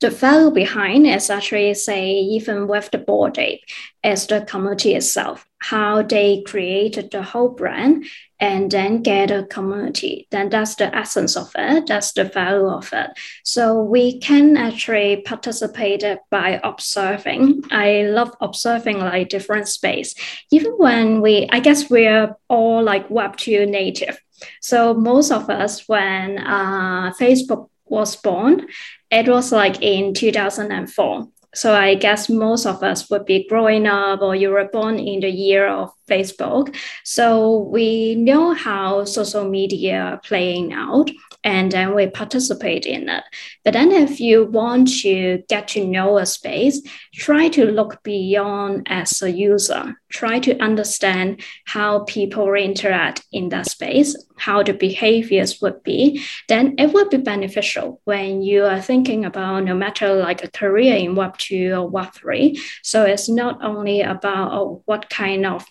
[0.03, 3.63] the value behind is actually say even with the Bored Ape
[4.05, 8.05] as the community itself how they created the whole brand
[8.41, 12.93] and then get a community then that's the essence of it that's the value of
[12.93, 13.11] it.
[13.45, 17.63] So we can actually participate by observing.
[17.71, 20.15] I love observing like different space.
[20.51, 24.21] Even when we i guess we're all like web 2 native.
[24.61, 28.67] So most of us when uh, facebook was born
[29.13, 31.29] it was like in 2004.
[31.55, 35.21] So I guess most of us would be growing up or you were born in
[35.21, 36.75] the year of Facebook.
[37.05, 41.11] So we know how social media playing out
[41.45, 43.25] and then we participate in it.
[43.65, 46.81] But then if you want to get to know a space,
[47.13, 49.95] try to look beyond as a user.
[50.13, 56.23] Try to understand how people interact in that space, how the behaviors would be.
[56.49, 60.97] Then it would be beneficial when you are thinking about no matter like a career
[60.97, 62.61] in Web 2 or Web 3.
[62.83, 65.65] So it's not only about oh, what kind of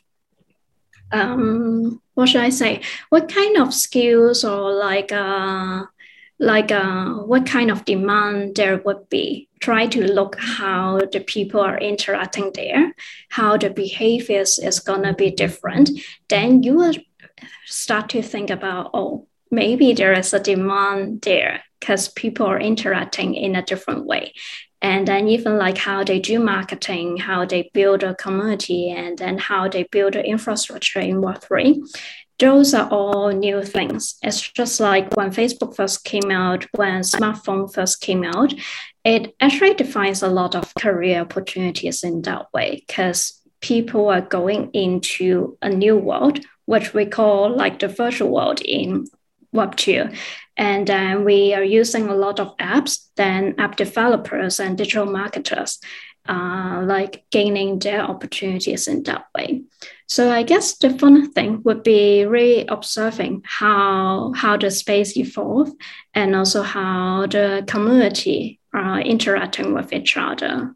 [1.12, 2.82] um, what should I say?
[3.10, 5.84] What kind of skills or like uh,
[6.42, 9.48] like uh, what kind of demand there would be?
[9.60, 12.94] Try to look how the people are interacting there,
[13.30, 15.92] how the behaviors is gonna be different.
[16.30, 16.96] Then you will
[17.66, 23.36] start to think about oh maybe there is a demand there because people are interacting
[23.36, 24.34] in a different way
[24.82, 29.38] and then even like how they do marketing, how they build a community, and then
[29.38, 31.78] how they build the infrastructure in Web3.
[32.42, 34.16] Those are all new things.
[34.24, 38.52] It's just like when Facebook first came out, when smartphone first came out,
[39.06, 44.72] it actually defines a lot of career opportunities in that way because people are going
[44.74, 49.06] into a new world, which we call like the virtual world in
[49.56, 50.18] Web2.
[50.58, 55.80] And then we are using a lot of apps, then app developers and digital marketers
[56.28, 59.62] uh, like gaining their opportunities in that way.
[60.12, 65.69] So I guess the fun thing would be really observing how how the space evolve
[66.13, 70.76] and also how the community are interacting with each other.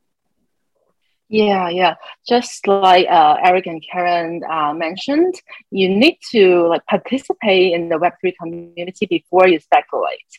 [1.27, 1.95] Yeah, yeah.
[2.25, 5.35] Just like uh, Eric and Karin uh, mentioned,
[5.69, 10.31] you need to like participate in the Web three community before you speculate.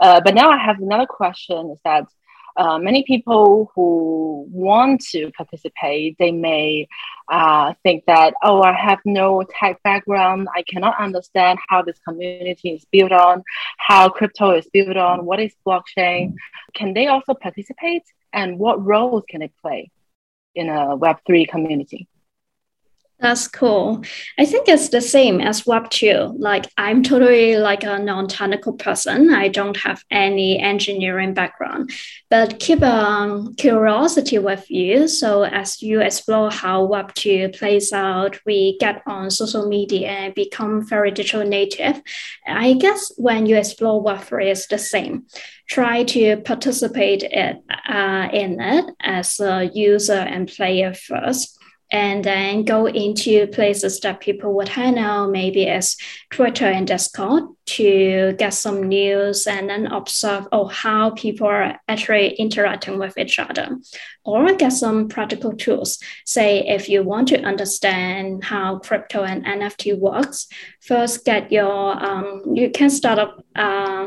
[0.00, 2.04] Uh, but now I have another question: is that
[2.56, 6.88] uh, many people who want to participate, they may
[7.28, 10.48] uh, think that, oh, I have no tech background.
[10.54, 13.42] I cannot understand how this community is built on,
[13.78, 16.34] how crypto is built on, what is blockchain.
[16.74, 18.02] Can they also participate?
[18.32, 19.90] And what roles can they play?
[20.54, 22.08] in a Web3 community.
[23.20, 24.04] That's cool.
[24.38, 26.34] I think it's the same as Web 2.
[26.36, 29.32] Like I'm totally like a non-technical person.
[29.32, 31.92] I don't have any engineering background,
[32.28, 35.06] but keep um, curiosity with you.
[35.06, 40.34] So as you explore how Web 2 plays out, we get on social media and
[40.34, 42.02] become very digital native.
[42.46, 45.26] I guess when you explore Web 3 it's the same.
[45.68, 47.56] Try to participate it,
[47.88, 51.58] uh, in it as a user and player first
[51.90, 55.96] and then go into places that people would hang out, maybe as
[56.30, 62.34] Twitter and Discord, to get some news and then observe oh how people are actually
[62.34, 63.78] interacting with each other,
[64.24, 65.98] or get some practical tools.
[66.24, 70.48] Say if you want to understand how crypto and NFT works,
[70.80, 73.44] first get your um, you can start up.
[73.54, 74.06] Uh,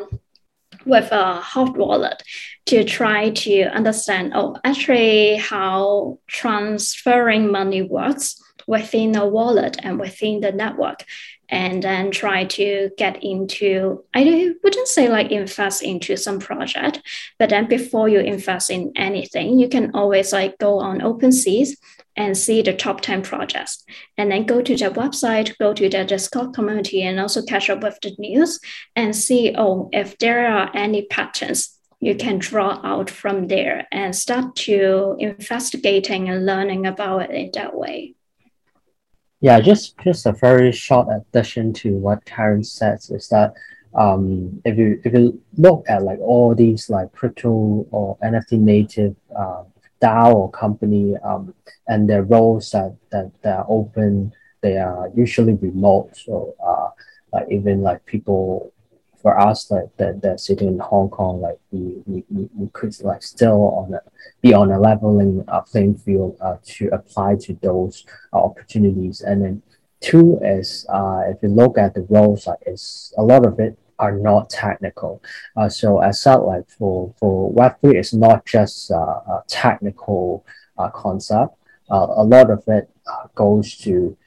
[0.88, 2.22] with a hot wallet
[2.68, 10.42] to try to understand, oh, actually how transferring money works within a wallet and within
[10.42, 11.06] the network
[11.50, 17.02] and then try to get into i wouldn't say like invest into some project
[17.40, 21.70] but then before you invest in anything you can always like go on OpenSeas
[22.18, 23.84] and see the top 10 projects.
[24.18, 27.84] And then go to the website go to the discord community and also catch up
[27.84, 28.60] with the news
[28.96, 34.16] and see oh if there are any patterns you can draw out from there and
[34.16, 38.14] start to investigating and learning about it in that way.
[39.40, 43.54] Yeah, just just a very short addition to what Karin says is that
[43.94, 49.16] um, if you if you look at like all these like crypto or NFT native
[49.36, 49.64] uh,
[50.02, 51.54] DAO or company um,
[51.88, 56.16] and their roles that that that are open, they are usually remote.
[56.16, 56.90] So uh,
[57.34, 58.72] like even like people
[59.22, 63.24] for us like that that sitting in Hong Kong, like we we, we could like
[63.24, 64.02] still on a
[64.42, 69.22] be on a leveling uh, playing field uh, to apply to those uh, opportunities.
[69.22, 69.62] And then
[70.02, 73.78] two is uh, if you look at the roles, like it's a lot of it
[74.00, 75.22] are not technical.
[75.56, 80.46] Uh, so as said, like for for Web three, it's not just a technical
[80.78, 81.56] uh, concept.
[81.90, 84.18] Uh, a lot of it uh, goes to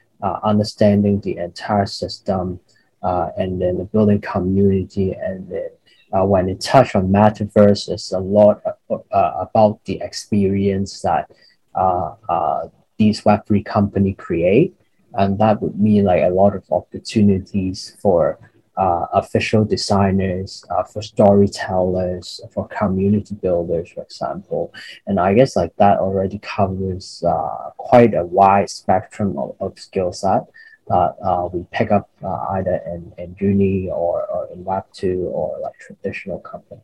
[0.43, 2.59] understanding the entire system,
[3.01, 5.69] and then the building community, and then
[6.13, 11.31] uh, when it touch on metaverse, it's a lot uh, uh, about the experience that
[11.75, 12.67] uh, uh,
[12.97, 14.75] these Web3 company create.
[15.13, 18.39] And that would mean like a lot of opportunities for
[18.77, 24.73] uh, official designers, uh, for storytellers, for community builders, for example.
[25.07, 30.13] And I guess like that already covers uh, quite a wide spectrum of, of skill
[30.13, 30.43] set
[30.87, 35.59] that uh, we pick up uh, either in, in uni or, or in Web2 or
[35.61, 36.81] like traditional company.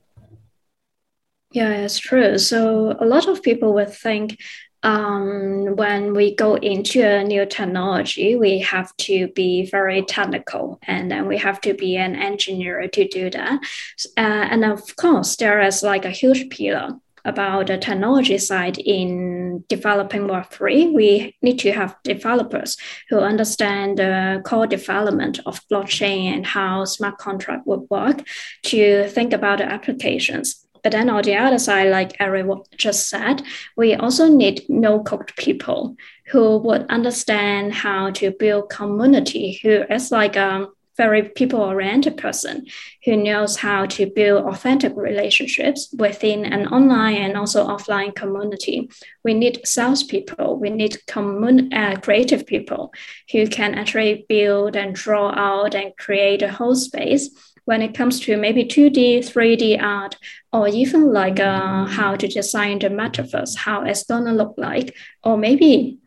[1.52, 2.38] Yeah, it's true.
[2.38, 4.38] So a lot of people would think
[4.84, 11.12] um, when we go into a new technology, we have to be very technical and
[11.12, 13.60] then we have to be an engineer to do that.
[14.16, 16.92] Uh, and of course, there is like a huge pillar
[17.28, 22.78] about the technology side in developing Web3, we need to have developers
[23.10, 28.24] who understand the core development of blockchain and how smart contract would work
[28.64, 30.67] to think about the applications.
[30.88, 33.44] But then on the other side, like Eric just said,
[33.76, 40.14] we also need no code people who would understand how to build community, who is
[40.14, 42.68] like a very people oriented person
[43.04, 48.90] who knows how to build authentic relationships within an online and also offline community.
[49.26, 52.94] We need salespeople, we need commun- uh, creative people
[53.34, 57.30] who can actually build and draw out and create a whole space
[57.68, 60.16] when it comes to maybe 2D, 3D art,
[60.54, 65.38] or even like uh, how to design the metaverse, how it's gonna look like, or
[65.38, 65.98] maybe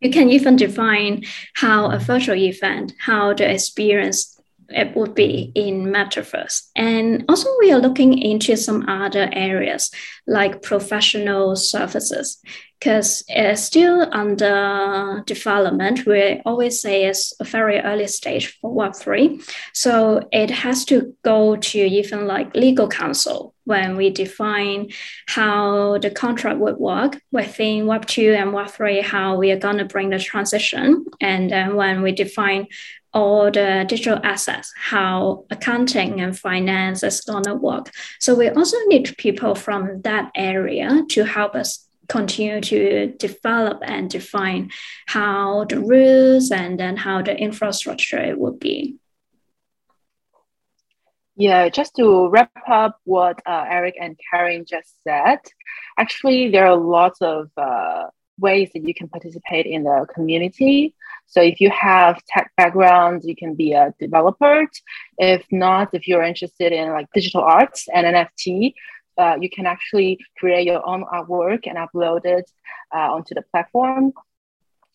[0.00, 1.24] you can even define
[1.54, 6.68] how a virtual event, how the experience it would be in metaverse.
[6.76, 9.90] And also we are looking into some other areas
[10.26, 12.42] like professional services
[12.84, 16.04] because it's still under development.
[16.04, 19.42] We always say it's a very early stage for Web3.
[19.72, 24.90] So it has to go to even like legal counsel when we define
[25.26, 30.10] how the contract would work within Web2 and Web3, how we are going to bring
[30.10, 31.06] the transition.
[31.22, 32.66] And then when we define
[33.14, 37.90] all the digital assets, how accounting and finance is going to work.
[38.18, 44.10] So we also need people from that area to help us continue to develop and
[44.10, 44.70] define
[45.06, 48.96] how the rules and then how the infrastructure would be.
[51.36, 55.40] Yeah, just to wrap up what uh, Eric and Karin just said,
[55.98, 58.04] actually, there are lots of uh,
[58.38, 60.94] ways that you can participate in the community.
[61.26, 64.66] So if you have tech background, you can be a developer.
[65.18, 68.74] If not, if you're interested in like digital arts and NFT,
[69.18, 72.50] uh, you can actually create your own artwork and upload it
[72.94, 74.12] uh, onto the platform.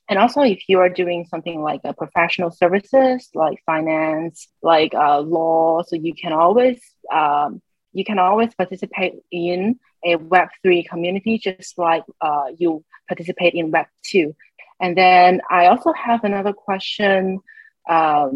[0.09, 5.19] And also, if you are doing something like a professional services, like finance, like uh,
[5.19, 6.81] law, so you can always
[7.13, 7.61] um,
[7.93, 13.71] you can always participate in a Web three community, just like uh, you participate in
[13.71, 14.35] Web two.
[14.79, 17.41] And then I also have another question
[17.85, 18.31] because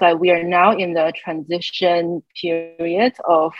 [0.00, 3.52] like we are now in the transition period of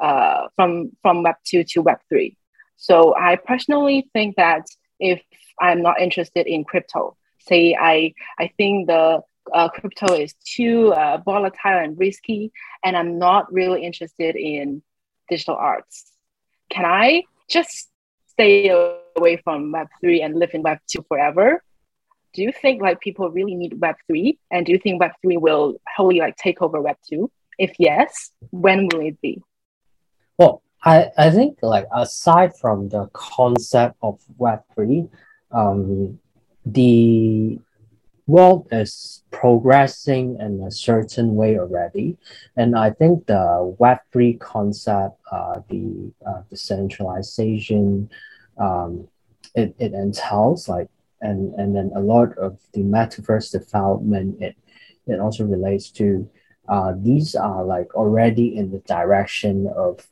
[0.00, 2.36] uh, from from Web two to Web three.
[2.76, 4.66] So I personally think that
[5.00, 5.22] if
[5.60, 9.22] I'm not interested in crypto, say I I think the
[9.52, 12.52] uh, crypto is too uh, volatile and risky,
[12.84, 14.82] and I'm not really interested in
[15.28, 16.12] digital arts.
[16.70, 17.88] Can I just
[18.28, 18.68] stay
[19.16, 21.62] away from Web three and live in Web two forever?
[22.38, 24.38] do you think like people really need Web3?
[24.50, 27.28] And do you think Web3 will wholly like take over Web2?
[27.58, 29.42] If yes, when will it be?
[30.38, 35.10] Well, I, I think like aside from the concept of Web3,
[35.50, 36.20] um,
[36.64, 37.58] the
[38.28, 42.16] world is progressing in a certain way already.
[42.56, 48.08] And I think the Web3 concept, uh, the uh, decentralization,
[48.58, 49.08] um,
[49.56, 50.88] it, it entails like,
[51.20, 54.56] and, and then a lot of the metaverse development, it,
[55.08, 56.30] it also relates to,
[56.68, 60.06] uh, these are like already in the direction of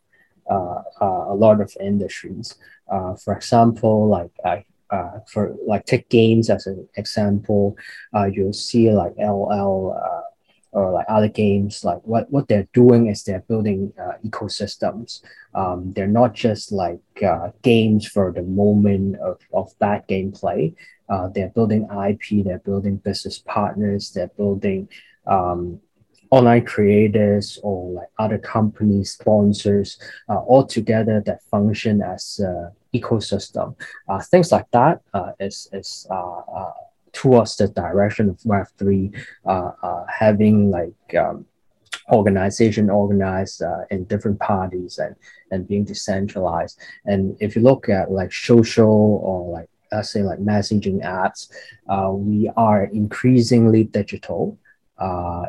[0.50, 2.56] uh, uh, a lot of industries.
[2.90, 7.76] Uh, for example, like uh, for like take games as an example,
[8.14, 10.22] uh, you'll see like LL uh,
[10.76, 15.22] or like other games, like what, what they're doing is they're building uh, ecosystems.
[15.54, 20.74] Um, they're not just like uh, games for the moment of, of that gameplay.
[21.08, 24.88] Uh, they're building IP, they're building business partners, they're building
[25.26, 25.80] um,
[26.30, 29.98] online creators or like other companies, sponsors,
[30.28, 33.74] uh, all together that function as a ecosystem.
[34.08, 36.72] Uh, things like that uh, is is uh, uh,
[37.12, 39.10] towards the direction of Web three,
[39.46, 41.46] uh, uh, having like um,
[42.12, 45.14] organization organized in different parties and
[45.50, 46.78] and being decentralized.
[47.04, 51.48] And if you look at like social or like let's say like messaging apps,
[52.12, 54.58] we are increasingly digital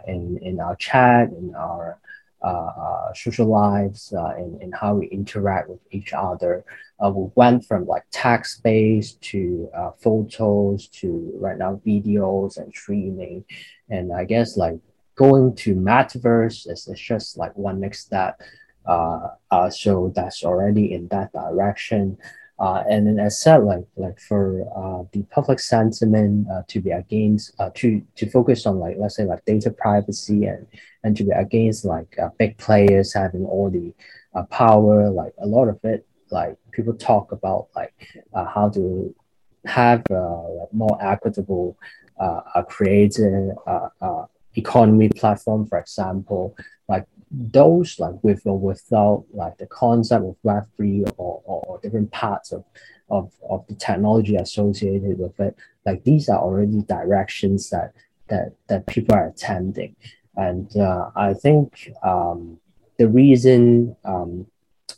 [0.07, 1.99] in in our chat, in our
[2.39, 6.63] uh, uh, social lives, uh, in, in how we interact with each other.
[7.03, 12.71] Uh, we went from like text based to uh, photos to right now videos and
[12.71, 13.43] streaming.
[13.89, 14.79] And I guess like
[15.15, 18.39] going to metaverse is, is just like one next step.
[18.85, 22.19] Uh, uh, so that's already in that direction.
[22.59, 26.89] Uh, and then as said, like like for uh, the public sentiment uh, to be
[26.89, 30.65] against uh, to to focus on like let's say like data privacy and
[31.03, 33.93] and to be against like uh, big players having all the
[34.33, 37.93] uh, power, like a lot of it, like people talk about like
[38.33, 39.13] how to
[39.65, 41.77] have like more equitable,
[42.19, 43.51] uh, creative
[44.57, 46.55] economy platform, for example,
[46.87, 51.79] like those like with or without like the concept of Web three or, or, or,
[51.79, 52.63] different parts of,
[53.09, 55.55] of of the technology associated with it,
[55.85, 57.93] like these are already directions that
[58.29, 59.95] that that people are attending,
[60.35, 62.59] and uh, I think um,
[62.97, 64.47] the reason um,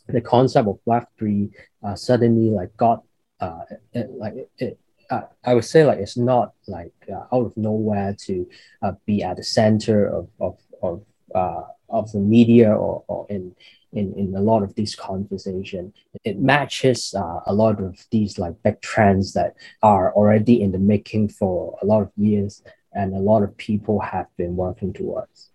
[0.06, 1.50] the concept of Web three
[1.82, 3.02] uh, suddenly like got
[3.40, 4.78] uh, it, like it,
[5.10, 8.48] uh, I would say like it's not like uh, out of nowhere to
[8.82, 11.04] uh, be at the center of of of
[11.34, 13.54] uh, of the media or, or in,
[13.92, 15.92] in in a lot of these conversation.
[16.24, 20.78] It matches uh, a lot of these like big trends that are already in the
[20.78, 25.50] making for a lot of years, and a lot of people have been working towards.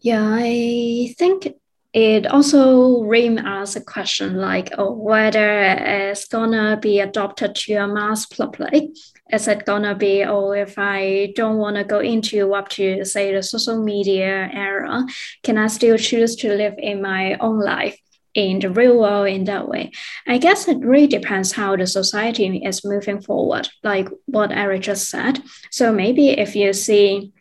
[0.00, 1.48] Yeah, I think
[1.92, 7.88] it also raised us a question like oh, whether it's gonna be adopted to a
[7.88, 8.84] mass public.
[9.30, 13.34] Is it gonna be, oh, if I don't want to go into up to say
[13.34, 15.04] the social media era,
[15.42, 17.98] can I still choose to live in my own life?
[18.34, 19.90] in the real world in that way.
[20.26, 25.08] I guess it really depends how the society is moving forward, like what Eric just
[25.10, 25.42] said.
[25.70, 27.32] So maybe if you see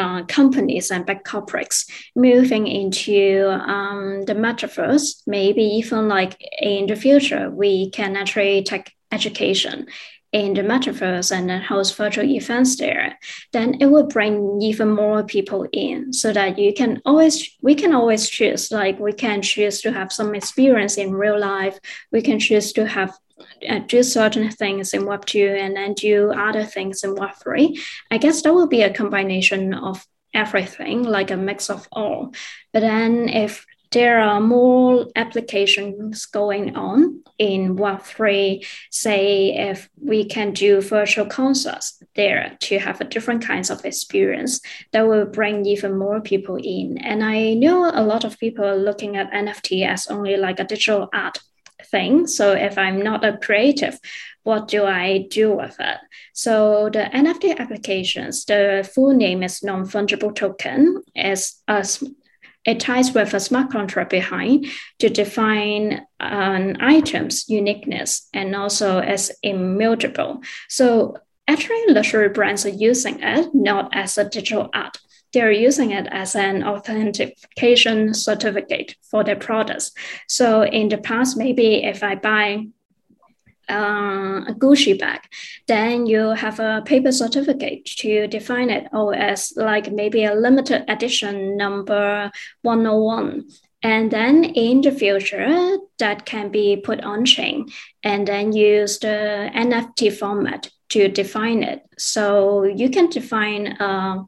[0.00, 6.96] uh, companies and big corporates moving into um, the metaverse, maybe even like in the
[6.96, 9.86] future, we can actually take education
[10.32, 13.18] in the metaverse and then host virtual events there,
[13.52, 17.92] then it will bring even more people in so that you can always, we can
[17.92, 21.78] always choose, like we can choose to have some experience in real life.
[22.12, 23.18] We can choose to have
[23.68, 27.78] Uh, do certain things in Web 2 and then do other things in Web 3.
[28.10, 32.32] I guess that will be a combination of everything, like a mix of all.
[32.72, 40.52] But then if there are more applications going on in Web3, say if we can
[40.52, 44.60] do virtual concerts there to have a different kinds of experience,
[44.92, 46.98] that will bring even more people in.
[46.98, 50.64] And I know a lot of people are looking at NFT as only like a
[50.64, 51.38] digital art
[51.86, 52.26] thing.
[52.26, 53.98] So if I'm not a creative,
[54.42, 55.98] what do I do with it?
[56.32, 61.86] So the NFT applications, the full name is non-fungible token, is a
[62.66, 64.66] it ties with a smart contract behind
[64.98, 70.42] to define an item's uniqueness and also as immutable.
[70.68, 71.16] So
[71.48, 74.98] actually luxury brands are using it not as a digital art
[75.32, 79.92] they're using it as an authentication certificate for their products.
[80.28, 82.66] So in the past, maybe if I buy
[83.70, 85.20] uh, a Gucci bag,
[85.68, 90.84] then you have a paper certificate to define it oh, as like maybe a limited
[90.88, 92.30] edition number
[92.62, 93.48] 101.
[93.82, 97.68] And then in the future, that can be put on chain
[98.02, 101.82] and then use the NFT format to define it.
[101.96, 104.24] So you can define uh,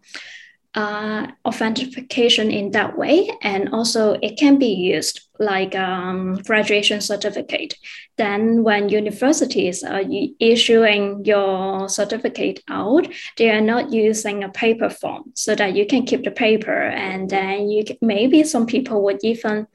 [0.75, 3.31] uh, authentication in that way.
[3.43, 7.75] And also it can be used like um, graduation certificate.
[8.17, 10.03] Then when universities are
[10.39, 16.05] issuing your certificate out, they are not using a paper form so that you can
[16.05, 19.67] keep the paper and then you maybe some people would even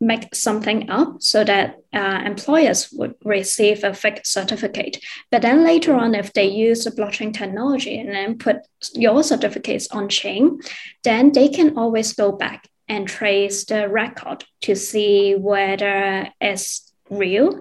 [0.00, 4.98] make something up so that uh, employers would receive a fake certificate.
[5.30, 8.58] But then later on, if they use the blockchain technology and then put
[8.94, 10.60] your certificates on chain,
[11.04, 17.60] then they can always go back and trace the record to see whether it's real.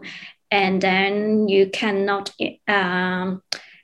[0.52, 2.32] And then you cannot
[2.68, 3.42] um,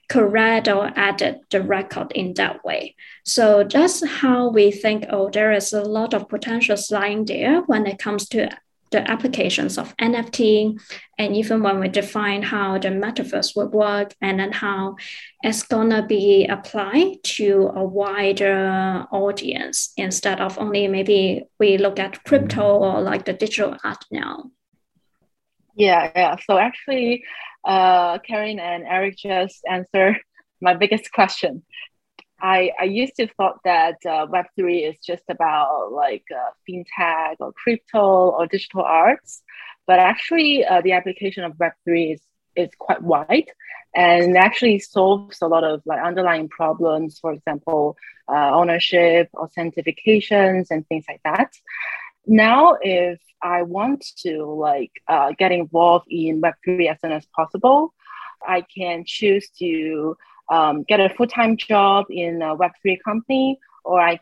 [0.09, 2.95] correct or edit the record in that way.
[3.23, 7.87] So that's how we think, oh, there is a lot of potential lying there when
[7.87, 8.49] it comes to
[8.91, 10.77] the applications of NFT,
[11.17, 14.97] and even when we define how the metaverse would work, and then how
[15.43, 22.23] it's gonna be applied to a wider audience instead of only maybe we look at
[22.23, 24.51] crypto or like the digital art now.
[25.75, 26.35] Yeah, yeah.
[26.45, 27.23] So actually,
[27.65, 30.19] uh, Karin and Eric just answered
[30.61, 31.63] my biggest question.
[32.41, 37.53] I, I used to thought that uh, Web3 is just about like uh, fintech or
[37.53, 39.43] crypto or digital arts,
[39.85, 42.21] but actually uh, the application of Web3 is,
[42.55, 43.49] is quite wide
[43.93, 47.97] and actually solves a lot of like underlying problems, for example,
[48.31, 51.53] uh, ownership, authentications, and things like that.
[52.25, 57.93] Now, if I want to like uh, get involved in Web3 as soon as possible,
[58.47, 60.15] I can choose to
[60.49, 64.19] um, get a full time job in a Web3 company, or I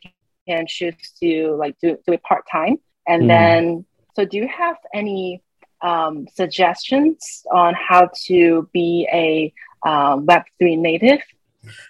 [0.48, 2.78] can choose to like do, do it part time.
[3.08, 3.28] And mm.
[3.28, 5.44] then, so do you have any
[5.82, 9.54] um, suggestions on how to be a
[9.88, 11.22] um, Web3 native?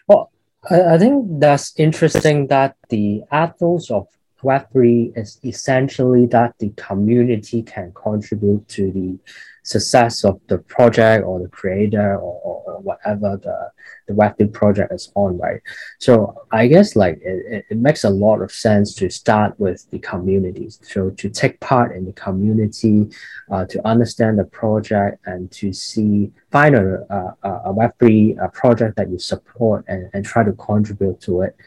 [0.08, 0.32] Well,
[0.70, 4.08] I, I think that's interesting that the ethos of
[4.44, 9.18] Web3 is essentially that the community can contribute to the
[9.64, 13.72] success of the project or the creator or, or, whatever the,
[14.08, 15.60] the Web3 project is on, right?
[16.00, 20.00] So I guess like it, it makes a lot of sense to start with the
[20.00, 20.80] communities.
[20.84, 23.10] So to take part in the community,
[23.52, 27.06] uh, to understand the project and to see, find a,
[27.44, 31.58] a, a Web3 a project that you support and, and try to contribute to it.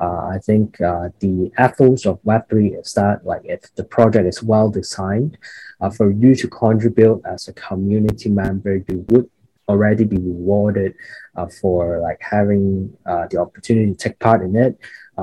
[0.00, 4.42] Uh, I think uh, the ethos of Web3 is that like if the project is
[4.42, 5.36] well designed,
[5.80, 9.28] uh, for you to contribute as a community member, you would
[9.68, 10.94] already be rewarded
[11.36, 14.78] uh, for like having uh, the opportunity to take part in it,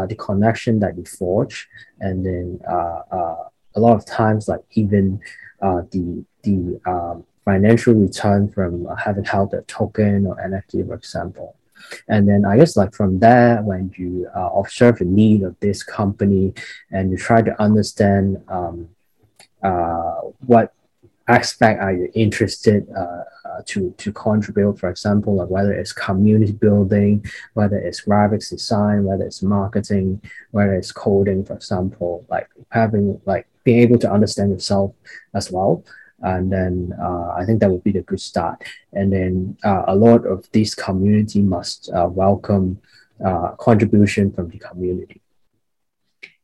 [0.08, 1.68] the connection that you forge,
[2.00, 5.20] and then a lot of times like even
[5.60, 11.56] the the um, financial return from having held a token or NFT, for example.
[12.08, 15.84] And then I guess like from there, when you uh, observe the need of this
[15.84, 16.54] company
[16.92, 18.90] and you try to understand um,
[19.62, 20.74] uh, what
[21.28, 26.54] aspect are you interested uh, uh, to to contribute for example like whether it's community
[26.54, 27.24] building
[27.54, 30.22] whether it's graphics design whether it's marketing
[30.52, 34.94] whether it's coding for example like having like being able to understand yourself
[35.34, 35.84] as well
[36.22, 38.64] and then uh, I think that would be the good start.
[38.94, 42.80] And then uh, a lot of this community must uh, welcome
[43.24, 45.22] uh, contribution from the community.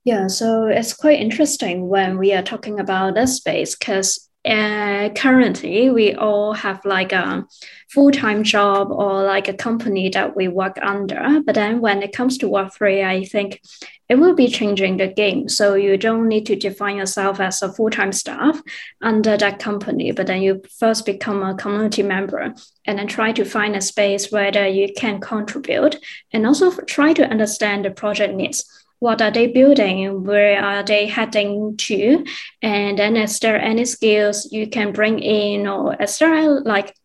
[0.04, 5.90] Yeah, so it's quite interesting when we are talking about this space because uh, currently
[5.90, 7.46] we all have like a
[7.90, 11.42] full-time job or like a company that we work under.
[11.46, 13.62] But then when it comes to web3 i think
[14.10, 15.48] it will be changing the game.
[15.48, 18.62] So you don't need to define yourself as a full-time staff
[19.02, 22.54] under that company but then you first become a community member
[22.86, 25.96] and then try to find a space where you can contribute
[26.34, 31.06] and also try to understand the project needs what are they building where are they
[31.08, 32.24] heading to
[32.62, 36.96] and then is there any skills you can bring in or is there like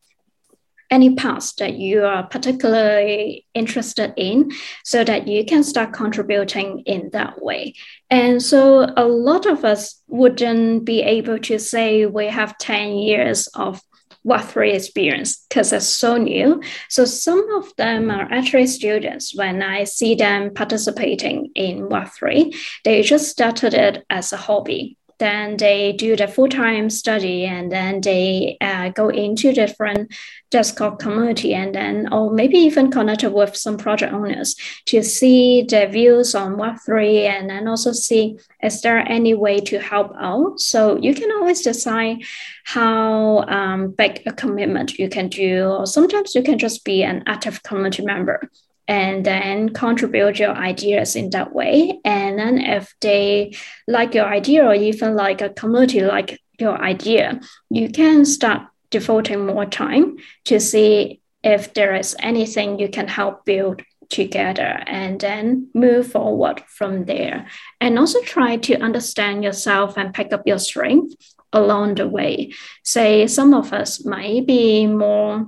[0.90, 4.50] any paths that you are particularly interested in
[4.84, 7.74] so that you can start contributing in that way.
[8.08, 13.48] And so a lot of us wouldn't be able to say we have 10 years
[13.48, 13.82] of
[14.28, 16.62] Web3 experience because it's so new.
[16.88, 19.34] So some of them are actually students.
[19.34, 22.54] When I see them participating in Web3,
[22.84, 28.00] they just started it as a hobby then they do the full-time study and then
[28.00, 30.12] they uh, go into different
[30.50, 35.88] Discord community and then or maybe even connected with some project owners to see their
[35.88, 40.58] views on Web3 and then also see is there any way to help out.
[40.58, 42.22] So you can always decide
[42.64, 47.24] how um, big a commitment you can do or sometimes you can just be an
[47.26, 48.50] active community member
[48.88, 52.00] and then contribute your ideas in that way.
[52.06, 53.54] And then if they
[53.86, 59.46] like your idea or even like a community like your idea, you can start devoting
[59.46, 65.68] more time to see if there is anything you can help build together and then
[65.74, 67.46] move forward from there.
[67.80, 71.14] And also try to understand yourself and pick up your strength
[71.52, 72.52] along the way.
[72.82, 75.46] Say some of us might be more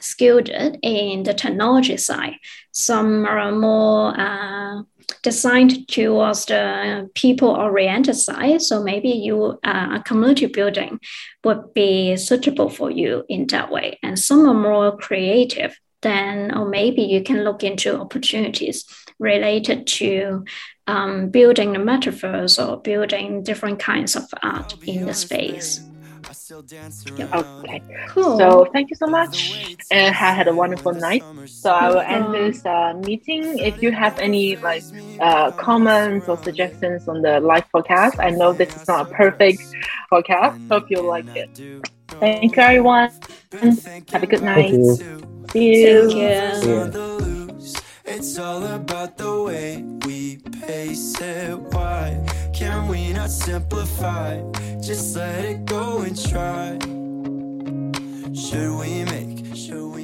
[0.00, 2.36] skilled in the technology side.
[2.72, 4.82] Some are more uh,
[5.22, 8.62] designed towards the people-oriented side.
[8.62, 11.00] So maybe you uh, community building
[11.44, 13.98] would be suitable for you in that way.
[14.02, 15.78] And some are more creative.
[16.02, 18.84] Then, or maybe you can look into opportunities
[19.18, 20.44] related to
[20.86, 25.80] um, building the metaverse or building different kinds of art in the space.
[27.20, 28.38] Okay, cool.
[28.38, 31.22] So thank you so much, and I had a wonderful night.
[31.46, 33.58] So I will end this uh, meeting.
[33.58, 34.82] If you have any like
[35.20, 39.62] uh, comments or suggestions on the live podcast, I know this is not a perfect
[40.12, 40.56] podcast.
[40.70, 41.48] Hope you like it.
[42.20, 43.10] Thank you, everyone.
[44.12, 44.74] Have a good night.
[45.50, 46.10] See you.
[46.10, 47.13] Thank you.
[48.06, 51.58] It's all about the way we pace it.
[51.72, 54.42] Why can we not simplify?
[54.78, 56.76] Just let it go and try.
[58.34, 60.03] Should we make, should we